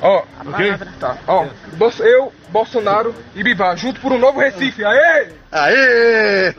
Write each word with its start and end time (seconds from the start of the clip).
Ó, 0.00 0.22
ok? 0.46 0.74
Tá. 1.00 1.16
Ó, 1.26 1.46
eu, 2.00 2.32
Bolsonaro 2.50 3.14
e 3.34 3.42
Bivar, 3.42 3.76
junto 3.76 4.00
por 4.00 4.12
um 4.12 4.18
novo 4.18 4.38
Recife. 4.38 4.84
Aê! 4.84 5.28
Aê! 5.52 6.54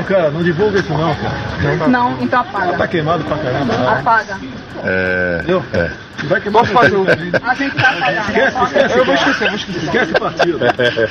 Ô, 0.00 0.04
cara, 0.04 0.30
não 0.30 0.42
divulga 0.42 0.80
isso 0.80 0.92
não, 0.92 1.14
cara. 1.14 1.88
Não, 1.88 2.22
então 2.22 2.40
apaga. 2.40 2.78
Tá 2.78 2.88
queimado 2.88 3.24
pra 3.24 3.38
caramba. 3.38 3.76
Não. 3.76 3.88
Apaga. 3.88 4.40
É. 4.84 5.36
Entendeu? 5.38 5.64
É. 5.72 5.90
Vai 6.26 6.40
queimar 6.40 6.62
Posso 6.62 6.72
fazer 6.72 6.96
outro 6.96 7.16
vídeo? 7.16 7.40
A 7.42 7.54
gente 7.54 7.74
vai 7.74 7.98
apagar. 7.98 8.28
Esquece, 8.28 8.64
esquece. 8.64 8.98
Eu 8.98 9.04
vou 9.04 9.14
esquecer, 9.14 9.44
eu 9.44 9.48
vou 9.48 9.56
esquecer. 9.56 9.84
Esquece 9.84 10.12
o 10.12 10.20
partido. 10.20 10.58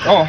Ó, 0.08 0.26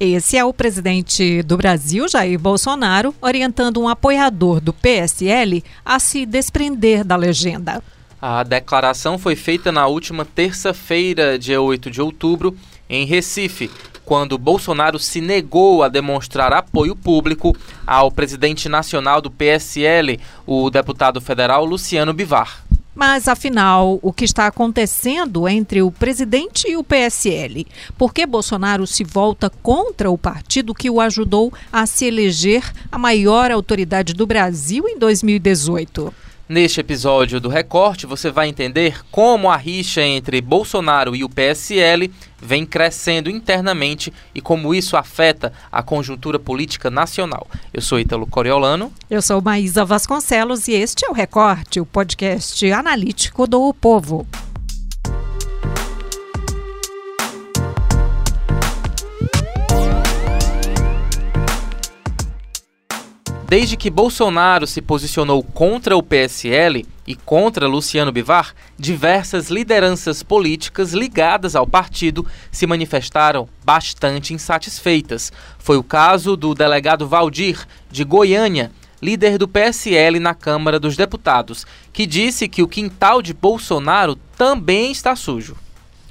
Esse 0.00 0.36
é 0.36 0.44
o 0.44 0.52
presidente 0.52 1.42
do 1.42 1.56
Brasil, 1.56 2.08
Jair 2.08 2.38
Bolsonaro, 2.38 3.14
orientando 3.20 3.80
um 3.80 3.88
apoiador 3.88 4.60
do 4.60 4.72
PSL 4.72 5.62
a 5.84 5.98
se 5.98 6.26
desprender 6.26 7.04
da 7.04 7.16
legenda. 7.16 7.82
A 8.20 8.42
declaração 8.42 9.18
foi 9.18 9.36
feita 9.36 9.70
na 9.70 9.86
última 9.86 10.24
terça-feira, 10.24 11.38
dia 11.38 11.60
8 11.60 11.90
de 11.90 12.00
outubro, 12.00 12.56
em 12.88 13.04
Recife, 13.04 13.70
quando 14.06 14.38
Bolsonaro 14.38 14.98
se 14.98 15.20
negou 15.20 15.82
a 15.82 15.88
demonstrar 15.88 16.52
apoio 16.52 16.96
público 16.96 17.54
ao 17.86 18.10
presidente 18.10 18.68
nacional 18.68 19.20
do 19.20 19.30
PSL, 19.30 20.18
o 20.46 20.70
deputado 20.70 21.20
federal 21.20 21.64
Luciano 21.64 22.14
Bivar. 22.14 22.64
Mas, 22.94 23.28
afinal, 23.28 23.98
o 24.00 24.10
que 24.10 24.24
está 24.24 24.46
acontecendo 24.46 25.46
entre 25.46 25.82
o 25.82 25.90
presidente 25.90 26.66
e 26.66 26.78
o 26.78 26.82
PSL? 26.82 27.66
Por 27.98 28.14
que 28.14 28.24
Bolsonaro 28.24 28.86
se 28.86 29.04
volta 29.04 29.50
contra 29.50 30.10
o 30.10 30.16
partido 30.16 30.72
que 30.72 30.88
o 30.88 30.98
ajudou 31.02 31.52
a 31.70 31.84
se 31.84 32.06
eleger 32.06 32.62
a 32.90 32.96
maior 32.96 33.50
autoridade 33.50 34.14
do 34.14 34.26
Brasil 34.26 34.88
em 34.88 34.98
2018? 34.98 36.14
Neste 36.48 36.78
episódio 36.78 37.40
do 37.40 37.48
Recorte, 37.48 38.06
você 38.06 38.30
vai 38.30 38.48
entender 38.48 39.04
como 39.10 39.50
a 39.50 39.56
rixa 39.56 40.00
entre 40.02 40.40
Bolsonaro 40.40 41.16
e 41.16 41.24
o 41.24 41.28
PSL 41.28 42.08
vem 42.40 42.64
crescendo 42.64 43.28
internamente 43.28 44.12
e 44.32 44.40
como 44.40 44.72
isso 44.72 44.96
afeta 44.96 45.52
a 45.72 45.82
conjuntura 45.82 46.38
política 46.38 46.88
nacional. 46.88 47.48
Eu 47.74 47.82
sou 47.82 47.98
Ítalo 47.98 48.28
Coriolano. 48.28 48.92
Eu 49.10 49.20
sou 49.20 49.42
Maísa 49.42 49.84
Vasconcelos 49.84 50.68
e 50.68 50.74
este 50.74 51.04
é 51.04 51.10
o 51.10 51.12
Recorte, 51.12 51.80
o 51.80 51.86
podcast 51.86 52.70
analítico 52.70 53.48
do 53.48 53.74
Povo. 53.74 54.24
Desde 63.48 63.76
que 63.76 63.90
Bolsonaro 63.90 64.66
se 64.66 64.82
posicionou 64.82 65.40
contra 65.40 65.96
o 65.96 66.02
PSL 66.02 66.84
e 67.06 67.14
contra 67.14 67.68
Luciano 67.68 68.10
Bivar, 68.10 68.52
diversas 68.76 69.50
lideranças 69.50 70.20
políticas 70.20 70.92
ligadas 70.92 71.54
ao 71.54 71.64
partido 71.64 72.26
se 72.50 72.66
manifestaram 72.66 73.48
bastante 73.64 74.34
insatisfeitas. 74.34 75.32
Foi 75.60 75.76
o 75.76 75.84
caso 75.84 76.36
do 76.36 76.56
delegado 76.56 77.06
Valdir, 77.06 77.68
de 77.88 78.02
Goiânia, 78.02 78.72
líder 79.00 79.38
do 79.38 79.46
PSL 79.46 80.18
na 80.18 80.34
Câmara 80.34 80.80
dos 80.80 80.96
Deputados, 80.96 81.64
que 81.92 82.04
disse 82.04 82.48
que 82.48 82.64
o 82.64 82.68
quintal 82.68 83.22
de 83.22 83.32
Bolsonaro 83.32 84.16
também 84.36 84.90
está 84.90 85.14
sujo. 85.14 85.56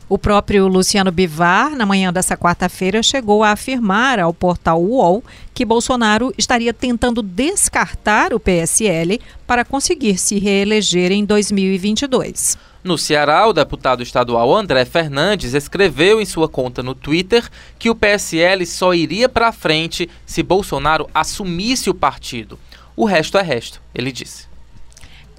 O 0.07 0.19
próprio 0.19 0.67
Luciano 0.67 1.11
Bivar, 1.11 1.75
na 1.75 1.83
manhã 1.83 2.13
dessa 2.13 2.37
quarta-feira, 2.37 3.01
chegou 3.01 3.43
a 3.43 3.49
afirmar 3.49 4.19
ao 4.19 4.31
portal 4.31 4.79
UOL 4.79 5.23
que 5.51 5.65
Bolsonaro 5.65 6.31
estaria 6.37 6.71
tentando 6.71 7.23
descartar 7.23 8.31
o 8.31 8.39
PSL 8.39 9.19
para 9.47 9.65
conseguir 9.65 10.19
se 10.19 10.37
reeleger 10.37 11.11
em 11.11 11.25
2022. 11.25 12.55
No 12.83 12.99
Ceará, 12.99 13.47
o 13.47 13.53
deputado 13.53 14.03
estadual 14.03 14.55
André 14.55 14.85
Fernandes 14.85 15.55
escreveu 15.55 16.21
em 16.21 16.25
sua 16.25 16.47
conta 16.47 16.83
no 16.83 16.93
Twitter 16.93 17.49
que 17.79 17.89
o 17.89 17.95
PSL 17.95 18.63
só 18.67 18.93
iria 18.93 19.27
para 19.27 19.51
frente 19.51 20.07
se 20.23 20.43
Bolsonaro 20.43 21.09
assumisse 21.15 21.89
o 21.89 21.95
partido. 21.95 22.59
O 22.95 23.05
resto 23.05 23.39
é 23.39 23.41
resto, 23.41 23.81
ele 23.93 24.11
disse. 24.11 24.54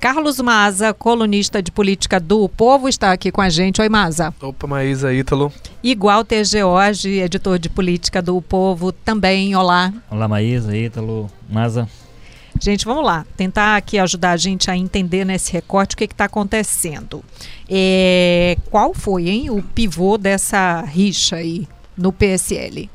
Carlos 0.01 0.39
Maza, 0.41 0.93
colunista 0.93 1.62
de 1.62 1.73
política 1.73 2.21
do 2.21 2.49
Povo, 2.49 2.89
está 2.89 3.12
aqui 3.12 3.33
com 3.33 3.41
a 3.41 3.49
gente. 3.49 3.81
Oi, 3.81 3.89
Maza. 3.89 4.33
Opa, 4.41 4.67
Maísa, 4.67 5.12
Ítalo. 5.12 5.53
Igual 5.83 6.25
T. 6.25 6.45
George, 6.45 7.19
editor 7.19 7.59
de 7.59 7.69
política 7.69 8.21
do 8.21 8.41
Povo, 8.43 8.93
também. 8.93 9.57
Olá. 9.57 9.93
Olá, 10.11 10.29
Maísa, 10.29 10.77
Ítalo, 10.77 11.31
Maza. 11.49 11.89
Gente, 12.61 12.84
vamos 12.84 13.05
lá. 13.05 13.27
Tentar 13.37 13.77
aqui 13.77 13.99
ajudar 13.99 14.33
a 14.33 14.37
gente 14.37 14.71
a 14.71 14.77
entender 14.77 15.25
nesse 15.25 15.53
recorte 15.53 15.95
o 15.95 15.99
que 15.99 16.05
está 16.05 16.25
acontecendo. 16.27 17.23
É, 17.69 18.57
qual 18.71 18.95
foi, 18.95 19.28
hein, 19.28 19.51
o 19.51 19.63
pivô 19.63 20.17
dessa 20.17 20.83
rixa 20.83 21.37
aí 21.37 21.67
no 21.97 22.13
PSL? 22.13 22.91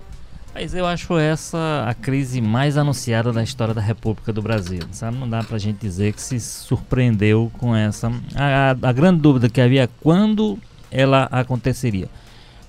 Mas 0.53 0.73
eu 0.73 0.85
acho 0.85 1.17
essa 1.17 1.85
a 1.87 1.93
crise 1.93 2.41
mais 2.41 2.77
anunciada 2.77 3.31
da 3.31 3.41
história 3.41 3.73
da 3.73 3.81
República 3.81 4.33
do 4.33 4.41
Brasil. 4.41 4.81
Sabe? 4.91 5.17
Não 5.17 5.29
dá 5.29 5.43
pra 5.43 5.57
gente 5.57 5.79
dizer 5.79 6.13
que 6.13 6.21
se 6.21 6.39
surpreendeu 6.39 7.51
com 7.57 7.75
essa. 7.75 8.11
A, 8.35 8.71
a, 8.71 8.89
a 8.89 8.91
grande 8.91 9.21
dúvida 9.21 9.49
que 9.49 9.61
havia 9.61 9.89
quando 10.01 10.59
ela 10.91 11.23
aconteceria. 11.31 12.09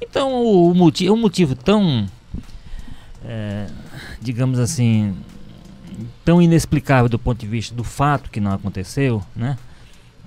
Então, 0.01 0.33
o, 0.33 0.71
o 0.71 0.75
motivo, 0.75 1.15
um 1.15 1.19
motivo 1.19 1.55
tão. 1.57 2.07
É, 3.25 3.67
digamos 4.21 4.59
assim. 4.59 5.15
tão 6.25 6.41
inexplicável 6.41 7.09
do 7.09 7.19
ponto 7.19 7.41
de 7.41 7.47
vista 7.47 7.75
do 7.75 7.85
fato 7.85 8.31
que 8.31 8.41
não 8.41 8.53
aconteceu, 8.53 9.23
né? 9.35 9.57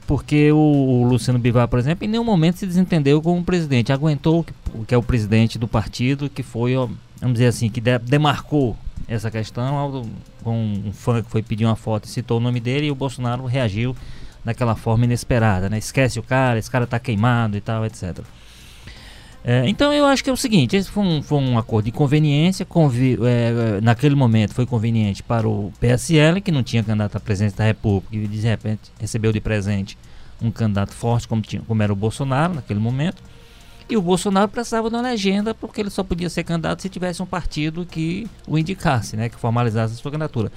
Porque 0.08 0.52
o, 0.52 0.58
o 0.58 1.04
Luciano 1.08 1.40
Bivar, 1.40 1.68
por 1.68 1.80
exemplo, 1.80 2.06
em 2.06 2.08
nenhum 2.08 2.24
momento 2.24 2.58
se 2.58 2.68
desentendeu 2.68 3.22
com 3.22 3.40
o 3.40 3.44
presidente. 3.44 3.92
Aguentou 3.92 4.44
que, 4.44 4.54
que 4.88 4.94
é 4.94 4.98
o 4.98 5.02
presidente 5.02 5.58
do 5.58 5.68
partido, 5.68 6.30
que 6.30 6.44
foi 6.44 6.76
ó, 6.76 6.88
vamos 7.26 7.40
dizer 7.40 7.48
assim, 7.48 7.70
que 7.70 7.82
de, 7.82 7.98
demarcou 7.98 8.78
essa 9.08 9.32
questão 9.32 10.08
com 10.44 10.56
um 10.86 10.94
fã 10.94 11.24
que 11.24 11.30
foi 11.30 11.42
pedir 11.42 11.66
uma 11.66 11.76
foto 11.76 12.06
e 12.06 12.08
citou 12.08 12.38
o 12.38 12.40
nome 12.40 12.60
dele 12.60 12.86
e 12.86 12.92
o 12.92 12.96
Bolsonaro 12.96 13.46
reagiu 13.46 13.96
daquela 14.44 14.76
forma 14.76 15.06
inesperada, 15.06 15.68
né? 15.68 15.80
Esquece 15.80 16.20
o 16.20 16.24
cara, 16.24 16.60
esse 16.60 16.70
cara 16.70 16.86
tá 16.86 17.00
queimado 17.00 17.58
e 17.58 17.62
tal, 17.62 17.84
etc. 17.84 18.20
É, 19.44 19.68
então 19.68 19.92
eu 19.92 20.06
acho 20.06 20.24
que 20.24 20.30
é 20.30 20.34
o 20.34 20.38
seguinte, 20.38 20.76
esse 20.76 20.90
foi 20.90 21.04
um, 21.04 21.22
foi 21.24 21.40
um 21.40 21.58
acordo 21.58 21.86
de 21.86 21.92
conveniência, 21.92 22.64
convi, 22.64 23.18
é, 23.24 23.82
naquele 23.82 24.14
momento 24.14 24.54
foi 24.54 24.68
conveniente 24.68 25.24
para 25.24 25.48
o 25.48 25.74
PSL, 25.80 26.42
que 26.42 26.52
não 26.52 26.62
tinha 26.62 26.84
candidato 26.84 27.16
à 27.16 27.20
presidência 27.20 27.58
da 27.58 27.64
República, 27.64 28.16
e 28.16 28.28
de 28.28 28.40
repente 28.42 28.92
recebeu 29.00 29.32
de 29.32 29.42
presente 29.42 29.98
um 30.40 30.52
candidato 30.52 30.94
forte 30.94 31.28
como, 31.28 31.42
tinha, 31.42 31.64
como 31.64 31.82
era 31.82 31.92
o 31.92 31.96
Bolsonaro 31.96 32.54
naquele 32.54 32.80
momento. 32.80 33.24
E 33.88 33.96
o 33.96 34.02
Bolsonaro 34.02 34.50
precisava 34.50 34.90
de 34.90 34.96
uma 34.96 35.02
legenda 35.02 35.54
porque 35.54 35.82
ele 35.82 35.90
só 35.90 36.04
podia 36.04 36.30
ser 36.30 36.44
candidato 36.44 36.82
se 36.82 36.90
tivesse 36.90 37.22
um 37.22 37.26
partido 37.26 37.86
que 37.86 38.28
o 38.48 38.58
indicasse, 38.58 39.16
né, 39.16 39.30
que 39.30 39.36
formalizasse 39.36 39.94
a 39.94 39.98
sua 39.98 40.12
candidatura. 40.12 40.52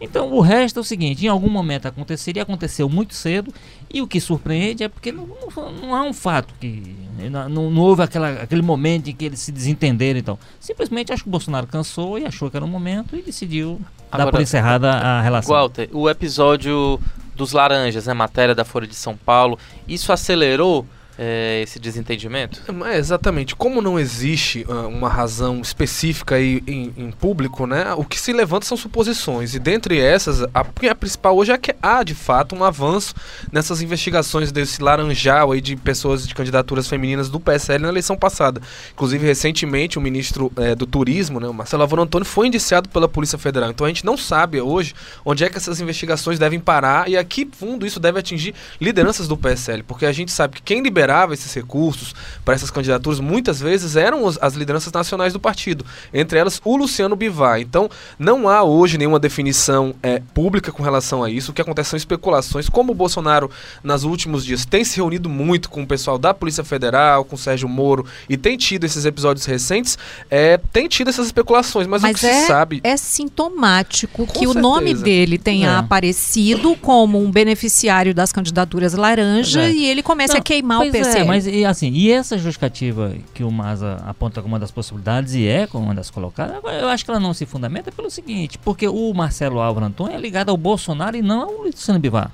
Então 0.00 0.32
o 0.32 0.40
resto 0.40 0.78
é 0.78 0.80
o 0.80 0.84
seguinte, 0.84 1.26
em 1.26 1.28
algum 1.28 1.50
momento 1.50 1.86
aconteceria, 1.86 2.42
aconteceu 2.42 2.88
muito 2.88 3.12
cedo, 3.12 3.52
e 3.92 4.00
o 4.00 4.06
que 4.06 4.18
surpreende 4.18 4.82
é 4.82 4.88
porque 4.88 5.12
não, 5.12 5.26
não, 5.26 5.72
não 5.72 5.94
há 5.94 6.02
um 6.02 6.14
fato 6.14 6.54
que. 6.58 6.96
Não, 7.30 7.48
não, 7.48 7.82
houve 7.82 8.02
aquela, 8.02 8.30
aquele 8.30 8.62
momento 8.62 9.10
em 9.10 9.14
que 9.14 9.26
eles 9.26 9.40
se 9.40 9.52
desentenderam 9.52 10.18
então. 10.18 10.38
Simplesmente 10.58 11.12
acho 11.12 11.22
que 11.22 11.28
o 11.28 11.30
Bolsonaro 11.30 11.66
cansou 11.66 12.18
e 12.18 12.24
achou 12.24 12.50
que 12.50 12.56
era 12.56 12.64
o 12.64 12.68
momento 12.68 13.14
e 13.14 13.20
decidiu 13.20 13.78
Agora, 14.10 14.26
dar 14.26 14.30
por 14.30 14.40
encerrada 14.40 14.90
a 14.90 15.20
relação. 15.20 15.54
Walter, 15.54 15.90
o 15.92 16.08
episódio 16.08 16.98
dos 17.36 17.52
laranjas, 17.52 18.06
né, 18.06 18.14
matéria 18.14 18.54
da 18.54 18.64
Folha 18.64 18.86
de 18.86 18.94
São 18.94 19.14
Paulo, 19.14 19.58
isso 19.86 20.12
acelerou 20.12 20.86
é, 21.22 21.60
esse 21.60 21.78
desentendimento? 21.78 22.62
É, 22.86 22.96
exatamente. 22.96 23.54
Como 23.54 23.82
não 23.82 23.98
existe 23.98 24.64
uh, 24.66 24.88
uma 24.88 25.10
razão 25.10 25.60
específica 25.60 26.36
aí 26.36 26.62
em, 26.66 26.94
em, 26.96 27.10
público, 27.10 27.66
né? 27.66 27.92
O 27.94 28.04
que 28.06 28.18
se 28.18 28.32
levanta 28.32 28.64
são 28.64 28.74
suposições. 28.74 29.54
E 29.54 29.58
dentre 29.58 30.00
essas, 30.00 30.42
a, 30.42 30.60
a, 30.60 30.94
principal 30.94 31.36
hoje 31.36 31.52
é 31.52 31.58
que 31.58 31.74
há 31.82 32.02
de 32.02 32.14
fato 32.14 32.54
um 32.54 32.64
avanço 32.64 33.14
nessas 33.52 33.82
investigações 33.82 34.50
desse 34.50 34.82
laranjal 34.82 35.52
aí 35.52 35.60
de 35.60 35.76
pessoas 35.76 36.26
de 36.26 36.34
candidaturas 36.34 36.88
femininas 36.88 37.28
do 37.28 37.38
PSL 37.38 37.82
na 37.82 37.90
eleição 37.90 38.16
passada. 38.16 38.62
Inclusive, 38.94 39.26
recentemente, 39.26 39.98
o 39.98 40.00
ministro 40.00 40.50
é, 40.56 40.74
do 40.74 40.86
Turismo, 40.86 41.38
né, 41.38 41.48
o 41.48 41.52
Marcelo 41.52 41.82
Avano 41.82 42.00
Antônio, 42.00 42.24
foi 42.24 42.46
indiciado 42.46 42.88
pela 42.88 43.06
Polícia 43.06 43.36
Federal. 43.36 43.68
Então 43.68 43.84
a 43.84 43.90
gente 43.90 44.06
não 44.06 44.16
sabe 44.16 44.58
hoje 44.58 44.94
onde 45.22 45.44
é 45.44 45.50
que 45.50 45.58
essas 45.58 45.82
investigações 45.82 46.38
devem 46.38 46.58
parar 46.58 47.10
e 47.10 47.16
a 47.18 47.22
que 47.22 47.46
fundo 47.52 47.84
isso 47.84 48.00
deve 48.00 48.18
atingir 48.18 48.54
lideranças 48.80 49.28
do 49.28 49.36
PSL. 49.36 49.82
Porque 49.82 50.06
a 50.06 50.12
gente 50.12 50.32
sabe 50.32 50.56
que 50.56 50.62
quem 50.62 50.82
liberar 50.82 51.09
liberava 51.10 51.34
esses 51.34 51.52
recursos 51.52 52.14
para 52.44 52.54
essas 52.54 52.70
candidaturas, 52.70 53.18
muitas 53.18 53.60
vezes 53.60 53.96
eram 53.96 54.24
os, 54.24 54.38
as 54.40 54.54
lideranças 54.54 54.92
nacionais 54.92 55.32
do 55.32 55.40
partido, 55.40 55.84
entre 56.14 56.38
elas 56.38 56.60
o 56.64 56.76
Luciano 56.76 57.16
Bivar. 57.16 57.60
Então, 57.60 57.90
não 58.18 58.48
há 58.48 58.62
hoje 58.62 58.96
nenhuma 58.96 59.18
definição 59.18 59.92
é, 60.02 60.22
pública 60.32 60.70
com 60.70 60.82
relação 60.82 61.24
a 61.24 61.30
isso. 61.30 61.50
O 61.50 61.54
que 61.54 61.60
acontece 61.60 61.90
são 61.90 61.96
especulações. 61.96 62.68
Como 62.68 62.92
o 62.92 62.94
Bolsonaro, 62.94 63.50
nos 63.82 64.04
últimos 64.04 64.44
dias, 64.44 64.64
tem 64.64 64.84
se 64.84 64.96
reunido 64.96 65.28
muito 65.28 65.68
com 65.68 65.82
o 65.82 65.86
pessoal 65.86 66.16
da 66.18 66.32
Polícia 66.32 66.62
Federal, 66.62 67.24
com 67.24 67.34
o 67.34 67.38
Sérgio 67.38 67.68
Moro, 67.68 68.06
e 68.28 68.36
tem 68.36 68.56
tido 68.56 68.84
esses 68.84 69.04
episódios 69.04 69.44
recentes, 69.46 69.98
é, 70.30 70.58
tem 70.72 70.86
tido 70.88 71.08
essas 71.08 71.26
especulações. 71.26 71.86
Mas, 71.88 72.02
mas 72.02 72.16
o 72.16 72.20
que 72.20 72.26
é, 72.26 72.40
se 72.42 72.46
sabe. 72.46 72.80
É 72.84 72.96
sintomático 72.96 74.26
Com 74.26 74.32
que 74.32 74.46
o 74.46 74.52
certeza. 74.52 74.60
nome 74.60 74.94
dele 74.94 75.38
tenha 75.38 75.70
É. 75.70 75.76
aparecido 75.76 76.76
como 76.76 77.18
um 77.22 77.30
beneficiário 77.30 78.14
das 78.14 78.32
candidaturas 78.32 78.94
laranja 78.94 79.62
É. 79.62 79.72
e 79.72 79.86
ele 79.86 80.02
comece 80.02 80.36
a 80.36 80.40
queimar 80.40 80.78
o 80.78 80.80
pois 80.82 80.92
é. 81.08 81.18
É, 81.20 81.24
mas 81.24 81.46
e, 81.46 81.64
assim, 81.64 81.90
e 81.90 82.10
essa 82.10 82.36
justificativa 82.38 83.14
que 83.34 83.42
o 83.44 83.50
Maza 83.50 84.02
aponta 84.06 84.40
como 84.40 84.54
uma 84.54 84.58
das 84.58 84.70
possibilidades 84.70 85.34
e 85.34 85.46
é 85.46 85.66
como 85.66 85.84
uma 85.84 85.94
das 85.94 86.10
colocadas, 86.10 86.56
eu 86.80 86.88
acho 86.88 87.04
que 87.04 87.10
ela 87.10 87.20
não 87.20 87.34
se 87.34 87.46
fundamenta 87.46 87.90
pelo 87.92 88.10
seguinte, 88.10 88.58
porque 88.58 88.88
o 88.88 89.12
Marcelo 89.12 89.60
Álvaro 89.60 89.86
Antônio 89.86 90.14
é 90.14 90.20
ligado 90.20 90.50
ao 90.50 90.56
Bolsonaro 90.56 91.16
e 91.16 91.22
não 91.22 91.42
ao 91.42 91.62
Luciano 91.62 91.98
Bivar. 92.00 92.30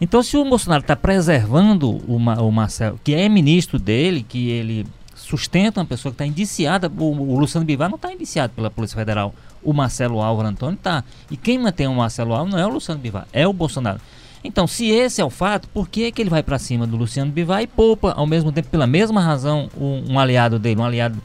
Então, 0.00 0.22
se 0.22 0.36
o 0.36 0.44
Bolsonaro 0.44 0.82
está 0.82 0.96
preservando 0.96 1.88
o, 1.90 2.16
o 2.16 2.52
Marcelo, 2.52 3.00
que 3.02 3.14
é 3.14 3.28
ministro 3.28 3.78
dele, 3.78 4.24
que 4.28 4.50
ele 4.50 4.86
sustenta 5.14 5.80
uma 5.80 5.86
pessoa 5.86 6.12
que 6.12 6.16
está 6.16 6.26
indiciada, 6.26 6.92
o, 6.98 7.04
o, 7.04 7.38
Luciano 7.38 7.64
Bivar 7.64 7.88
não 7.88 7.96
está 7.96 8.12
indiciado 8.12 8.52
pela 8.54 8.70
Polícia 8.70 8.96
Federal, 8.96 9.34
o 9.62 9.72
Marcelo 9.72 10.20
Álvaro 10.20 10.48
Antônio 10.48 10.74
está. 10.74 11.02
E 11.30 11.36
quem 11.36 11.58
mantém 11.58 11.86
o 11.86 11.94
Marcelo 11.94 12.32
Álvaro 12.32 12.50
não 12.50 12.58
é 12.58 12.66
o 12.66 12.70
Luciano 12.70 13.00
Bivar, 13.00 13.26
é 13.32 13.46
o 13.46 13.52
Bolsonaro. 13.52 14.00
Então, 14.44 14.66
se 14.66 14.90
esse 14.90 15.22
é 15.22 15.24
o 15.24 15.30
fato, 15.30 15.66
por 15.68 15.88
que, 15.88 16.12
que 16.12 16.20
ele 16.20 16.28
vai 16.28 16.42
para 16.42 16.58
cima 16.58 16.86
do 16.86 16.98
Luciano 16.98 17.32
Bivar 17.32 17.62
e 17.62 17.66
poupa, 17.66 18.12
ao 18.12 18.26
mesmo 18.26 18.52
tempo, 18.52 18.68
pela 18.68 18.86
mesma 18.86 19.22
razão, 19.22 19.70
um, 19.74 20.12
um 20.12 20.20
aliado 20.20 20.58
dele, 20.58 20.78
um 20.78 20.84
aliado, 20.84 21.18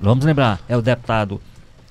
vamos 0.00 0.24
lembrar, 0.24 0.58
é 0.66 0.74
o 0.74 0.80
deputado 0.80 1.38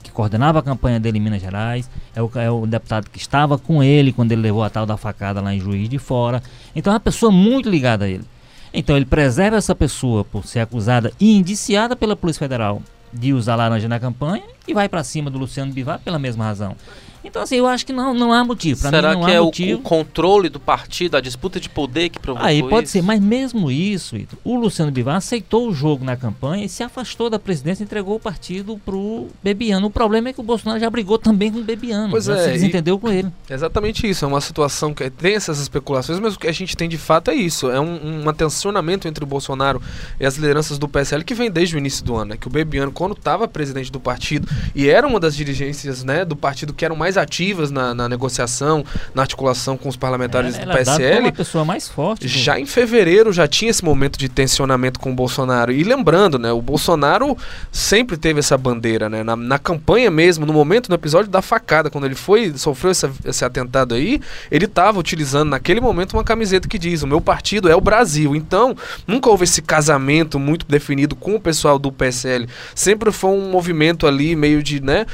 que 0.02 0.12
coordenava 0.12 0.58
a 0.58 0.64
campanha 0.64 1.00
dele 1.00 1.20
em 1.20 1.22
Minas 1.22 1.40
Gerais, 1.40 1.88
é 2.16 2.22
o, 2.22 2.32
é 2.34 2.50
o, 2.50 2.66
deputado 2.66 3.12
que 3.12 3.20
estava 3.20 3.60
com 3.60 3.84
ele 3.84 4.12
quando 4.12 4.32
ele 4.32 4.42
levou 4.42 4.64
a 4.64 4.72
tal 4.72 4.88
da 4.88 4.98
facada 4.98 5.40
lá 5.40 5.54
em 5.54 5.60
Juiz 5.60 5.88
de 5.88 6.00
Fora. 6.00 6.42
Então 6.76 6.92
é 6.92 6.96
uma 6.96 7.00
pessoa 7.00 7.32
muito 7.32 7.70
ligada 7.70 8.06
a 8.06 8.10
ele. 8.10 8.26
Então 8.74 8.96
ele 8.96 9.06
preserva 9.06 9.58
essa 9.58 9.76
pessoa 9.76 10.26
por 10.26 10.48
ser 10.48 10.62
acusada 10.62 11.12
e 11.20 11.38
indiciada 11.38 11.96
pela 11.96 12.16
Polícia 12.16 12.40
Federal 12.40 12.82
de 13.14 13.34
usar 13.34 13.56
laranja 13.56 13.88
na 13.88 14.00
campanha 14.00 14.44
e 14.68 14.74
vai 14.74 14.90
para 14.90 15.04
cima 15.04 15.30
do 15.30 15.38
Luciano 15.38 15.72
Bivar 15.74 16.00
pela 16.00 16.18
mesma 16.18 16.46
razão. 16.46 16.76
Então, 17.24 17.42
assim, 17.42 17.56
eu 17.56 17.68
acho 17.68 17.86
que 17.86 17.94
não, 17.94 18.14
não 18.14 18.34
há 18.34 18.44
motivo. 18.44 18.82
Pra 18.82 18.90
Será 18.90 19.10
mim, 19.12 19.16
não 19.20 19.26
que 19.26 19.32
há 19.32 19.36
é 19.36 19.40
motivo. 19.40 19.78
o, 19.78 19.80
o 19.80 19.84
controle 19.84 20.50
do 20.50 20.60
partido, 20.60 21.18
a 21.18 21.22
disputa 21.22 21.60
de 21.60 21.70
poder 21.70 22.10
que 22.10 22.20
provocou 22.20 22.48
Aí 22.48 22.62
pode 22.64 22.86
isso? 22.86 22.94
ser, 22.94 23.02
mas 23.02 23.20
mesmo 23.20 23.70
isso, 23.70 24.16
o 24.44 24.56
Luciano 24.56 24.92
Bivar 24.92 25.16
aceitou 25.16 25.68
o 25.70 25.74
jogo 25.74 26.04
na 26.04 26.16
campanha 26.16 26.66
e 26.66 26.70
se 26.70 26.84
afastou 26.84 27.30
da 27.30 27.38
presidência 27.38 27.84
e 27.84 27.86
entregou 27.86 28.16
o 28.16 28.20
partido 28.20 28.80
pro 28.84 29.28
Bebiano. 29.44 29.88
O 29.88 29.92
problema 29.92 30.30
é 30.30 30.34
que 30.34 30.40
o 30.40 30.44
Bolsonaro 30.44 30.80
já 30.80 30.90
brigou 30.90 31.18
também 31.18 31.52
com 31.52 31.60
o 31.60 31.64
Bebiano. 31.64 32.10
Pois 32.10 32.26
já 32.26 32.36
é, 32.36 32.44
se 32.46 32.52
desentendeu 32.54 32.98
com 32.98 33.10
ele. 33.10 33.30
É 33.50 33.54
exatamente 33.54 34.10
isso, 34.10 34.26
é 34.26 34.28
uma 34.28 34.42
situação 34.42 34.94
que 34.94 35.10
tem 35.10 35.36
essas 35.36 35.60
especulações, 35.60 36.20
mas 36.20 36.36
o 36.36 36.40
que 36.40 36.48
a 36.48 36.52
gente 36.52 36.76
tem 36.76 36.90
de 36.90 36.98
fato 36.98 37.32
é 37.32 37.36
isso, 37.36 37.70
é 37.70 37.80
um, 37.80 38.28
um 38.28 38.34
tensionamento 38.34 39.08
entre 39.08 39.24
o 39.24 39.28
Bolsonaro 39.28 39.82
e 40.20 40.26
as 40.26 40.36
lideranças 40.36 40.78
do 40.78 40.88
PSL 40.88 41.24
que 41.24 41.34
vem 41.34 41.52
desde 41.52 41.76
o 41.76 41.78
início 41.78 42.04
do 42.04 42.16
ano, 42.16 42.32
né? 42.32 42.38
que 42.40 42.48
o 42.48 42.50
Bebiano, 42.50 42.92
quando 42.92 43.14
estava 43.14 43.48
presidente 43.48 43.92
do 43.92 44.00
partido 44.00 44.48
e 44.76 44.90
era 44.90 45.06
uma 45.06 45.20
das 45.20 45.36
dirigências 45.36 46.04
né, 46.04 46.26
do 46.26 46.36
partido 46.36 46.74
que 46.74 46.84
eram 46.84 46.96
mais 46.96 47.11
ativas 47.18 47.72
na, 47.72 47.94
na 47.94 48.08
negociação, 48.10 48.84
na 49.14 49.22
articulação 49.24 49.78
com 49.78 49.90
os 49.90 49.96
parlamentares 49.96 50.58
do 50.58 50.72
é 50.72 50.74
PSL, 50.78 51.28
a 51.28 51.32
pessoa 51.32 51.66
mais 51.66 51.88
forte. 51.88 52.28
já 52.28 52.60
em 52.60 52.66
fevereiro 52.66 53.32
já 53.34 53.48
tinha 53.48 53.72
esse 53.72 53.84
momento 53.84 54.18
de 54.18 54.28
tensionamento 54.30 55.00
com 55.00 55.12
o 55.12 55.16
Bolsonaro. 55.16 55.72
E 55.72 55.84
lembrando, 55.84 56.38
né, 56.40 56.52
o 56.52 56.62
Bolsonaro 56.62 57.38
sempre 57.72 58.18
teve 58.18 58.40
essa 58.40 58.58
bandeira, 58.58 59.10
né? 59.10 59.24
Na, 59.24 59.36
na 59.36 59.60
campanha 59.60 60.10
mesmo, 60.12 60.46
no 60.46 60.54
momento, 60.54 60.90
no 60.90 60.96
episódio 60.96 61.30
da 61.30 61.42
facada, 61.42 61.90
quando 61.90 62.06
ele 62.06 62.16
foi, 62.16 62.54
sofreu 62.58 62.92
essa- 62.92 63.12
esse 63.26 63.44
atentado 63.46 63.96
aí, 63.96 64.20
ele 64.50 64.66
estava 64.66 65.00
utilizando 65.00 65.50
naquele 65.50 65.80
momento 65.82 66.14
uma 66.14 66.24
camiseta 66.24 66.68
que 66.68 66.78
diz: 66.78 67.02
o 67.04 67.08
meu 67.08 67.22
partido 67.22 67.70
é 67.70 67.76
o 67.76 67.82
Brasil. 67.82 68.36
Então, 68.36 68.76
nunca 69.08 69.30
houve 69.30 69.44
esse 69.44 69.62
casamento 69.62 70.40
muito 70.40 70.66
definido 70.68 71.16
com 71.16 71.36
o 71.36 71.40
pessoal 71.40 71.78
do 71.80 71.92
PSL. 71.92 72.48
Sempre 72.76 73.12
foi 73.12 73.32
um 73.32 73.50
movimento 73.50 74.08
ali 74.08 74.36
meio 74.36 74.62
de, 74.64 74.82
né? 74.82 75.06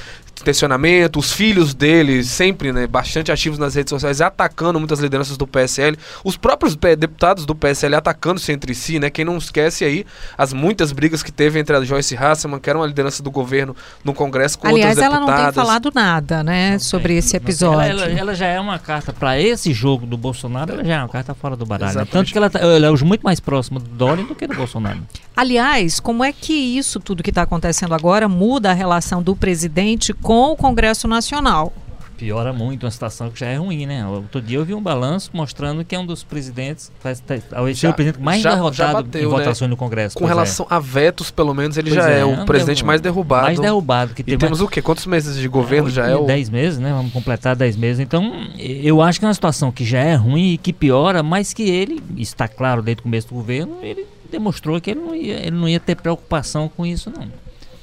Tensionamento, 0.43 1.19
os 1.19 1.31
filhos 1.33 1.73
dele 1.73 2.23
sempre, 2.23 2.71
né, 2.71 2.87
bastante 2.87 3.31
ativos 3.31 3.57
nas 3.59 3.75
redes 3.75 3.89
sociais, 3.89 4.21
atacando 4.21 4.79
muitas 4.79 4.99
lideranças 4.99 5.37
do 5.37 5.45
PSL, 5.47 5.97
os 6.23 6.37
próprios 6.37 6.75
deputados 6.75 7.45
do 7.45 7.55
PSL 7.55 7.95
atacando-se 7.95 8.51
entre 8.51 8.73
si, 8.75 8.99
né, 8.99 9.09
quem 9.09 9.25
não 9.25 9.37
esquece 9.37 9.83
aí 9.83 10.05
as 10.37 10.53
muitas 10.53 10.91
brigas 10.91 11.21
que 11.23 11.31
teve 11.31 11.59
entre 11.59 11.75
a 11.75 11.83
Joyce 11.83 12.15
Hasselman, 12.15 12.59
que 12.59 12.69
era 12.69 12.77
uma 12.79 12.85
liderança 12.87 13.21
do 13.21 13.31
governo 13.31 13.75
no 14.03 14.13
Congresso, 14.13 14.57
com 14.59 14.67
Aliás, 14.67 14.91
outras 14.97 15.05
ela 15.05 15.19
não 15.19 15.25
deputadas. 15.27 15.55
tem 15.55 15.63
falado 15.63 15.91
nada, 15.93 16.43
né, 16.43 16.79
sobre 16.79 17.09
Tem, 17.09 17.17
esse 17.17 17.33
não 17.33 17.37
episódio. 17.43 17.81
Ela, 17.91 18.03
ela- 18.05 18.19
ela 18.19 18.35
já 18.35 18.47
é 18.47 18.59
uma 18.59 18.79
carta 18.79 19.11
para 19.13 19.39
esse 19.39 19.73
jogo 19.73 20.05
do 20.05 20.17
Bolsonaro, 20.17 20.73
ela 20.73 20.83
já 20.83 20.95
é 20.95 20.99
uma 20.99 21.09
carta 21.09 21.33
fora 21.33 21.55
do 21.55 21.65
baralho. 21.65 21.97
né? 21.99 22.07
Tanto 22.09 22.31
que 22.31 22.37
ela, 22.37 22.49
tá- 22.49 22.59
ela 22.59 22.87
é 22.87 22.91
muito 23.03 23.21
mais 23.21 23.39
próxima 23.39 23.79
do 23.79 23.87
Dória 23.89 24.23
do 24.23 24.35
que 24.35 24.45
do 24.47 24.55
Bolsonaro. 24.55 24.99
Aliás, 25.37 25.99
como 25.99 26.23
é 26.23 26.33
que 26.33 26.51
isso 26.51 26.99
tudo 26.99 27.21
que 27.21 27.29
está 27.29 27.43
acontecendo 27.43 27.93
agora 27.93 28.27
muda 28.27 28.71
a 28.71 28.73
relação 28.73 29.21
do 29.21 29.35
presidente 29.35 30.11
com 30.11 30.51
o 30.51 30.55
Congresso 30.57 31.07
Nacional? 31.07 31.71
Piora 32.17 32.51
muito 32.51 32.83
uma 32.83 32.89
situação 32.89 33.29
que 33.29 33.39
já 33.39 33.45
é 33.45 33.57
ruim, 33.57 33.85
né? 33.85 34.03
Outro 34.07 34.41
dia 34.41 34.57
eu 34.57 34.65
vi 34.65 34.73
um 34.73 34.81
balanço 34.81 35.29
mostrando 35.31 35.85
que 35.85 35.93
é 35.95 35.99
um 35.99 36.05
dos 36.07 36.23
presidentes, 36.23 36.91
faz, 36.99 37.19
tá- 37.19 37.37
talvez 37.47 37.77
seja 37.77 37.89
Já- 37.89 37.91
o 37.91 37.95
presidente 37.95 38.23
mais 38.23 38.41
já- 38.41 38.49
já 38.49 38.55
derrotado 38.55 39.03
bateu, 39.03 39.21
em 39.21 39.25
né? 39.31 39.37
votações 39.37 39.69
no 39.69 39.77
Congresso. 39.77 40.17
Com 40.17 40.25
é. 40.25 40.27
relação 40.27 40.65
a 40.67 40.79
vetos, 40.79 41.29
pelo 41.29 41.53
menos, 41.53 41.77
ele 41.77 41.91
Pois 41.91 42.03
já 42.03 42.09
é, 42.09 42.21
é, 42.21 42.25
o 42.25 42.33
é 42.33 42.43
presidente 42.45 42.77
derru- 42.77 42.87
mais 42.87 43.01
derrubado. 43.01 43.43
Mais 43.43 43.59
derrubado 43.59 44.15
que 44.15 44.21
E 44.21 44.25
teve. 44.25 44.37
temos 44.37 44.59
o 44.61 44.67
quê? 44.67 44.81
Quantos 44.81 45.05
meses 45.05 45.37
de 45.37 45.47
governo 45.47 45.91
já 45.91 46.07
é 46.07 46.15
o... 46.15 46.25
10 46.25 46.49
meses, 46.49 46.79
né? 46.79 46.91
Vamos 46.91 47.13
completar 47.13 47.55
10 47.55 47.77
meses. 47.77 47.99
Então, 47.99 48.33
eu 48.57 48.99
acho 48.99 49.19
que 49.19 49.25
é 49.25 49.27
uma 49.27 49.33
situação 49.35 49.71
que 49.71 49.85
já 49.85 49.99
é 49.99 50.15
ruim 50.15 50.53
e 50.53 50.57
que 50.57 50.73
piora, 50.73 51.21
mas 51.21 51.53
que 51.53 51.69
ele, 51.69 52.01
está 52.17 52.47
claro 52.47 52.81
desde 52.81 53.01
o 53.01 53.03
começo 53.03 53.27
do 53.27 53.35
governo, 53.35 53.77
ele 53.83 54.07
demonstrou 54.31 54.79
que 54.81 54.91
ele 54.91 54.99
não 54.99 55.15
ia, 55.15 55.35
ele 55.39 55.55
não 55.57 55.67
ia 55.67 55.79
ter 55.79 55.95
preocupação 55.95 56.67
com 56.69 56.85
isso, 56.85 57.11
não. 57.15 57.27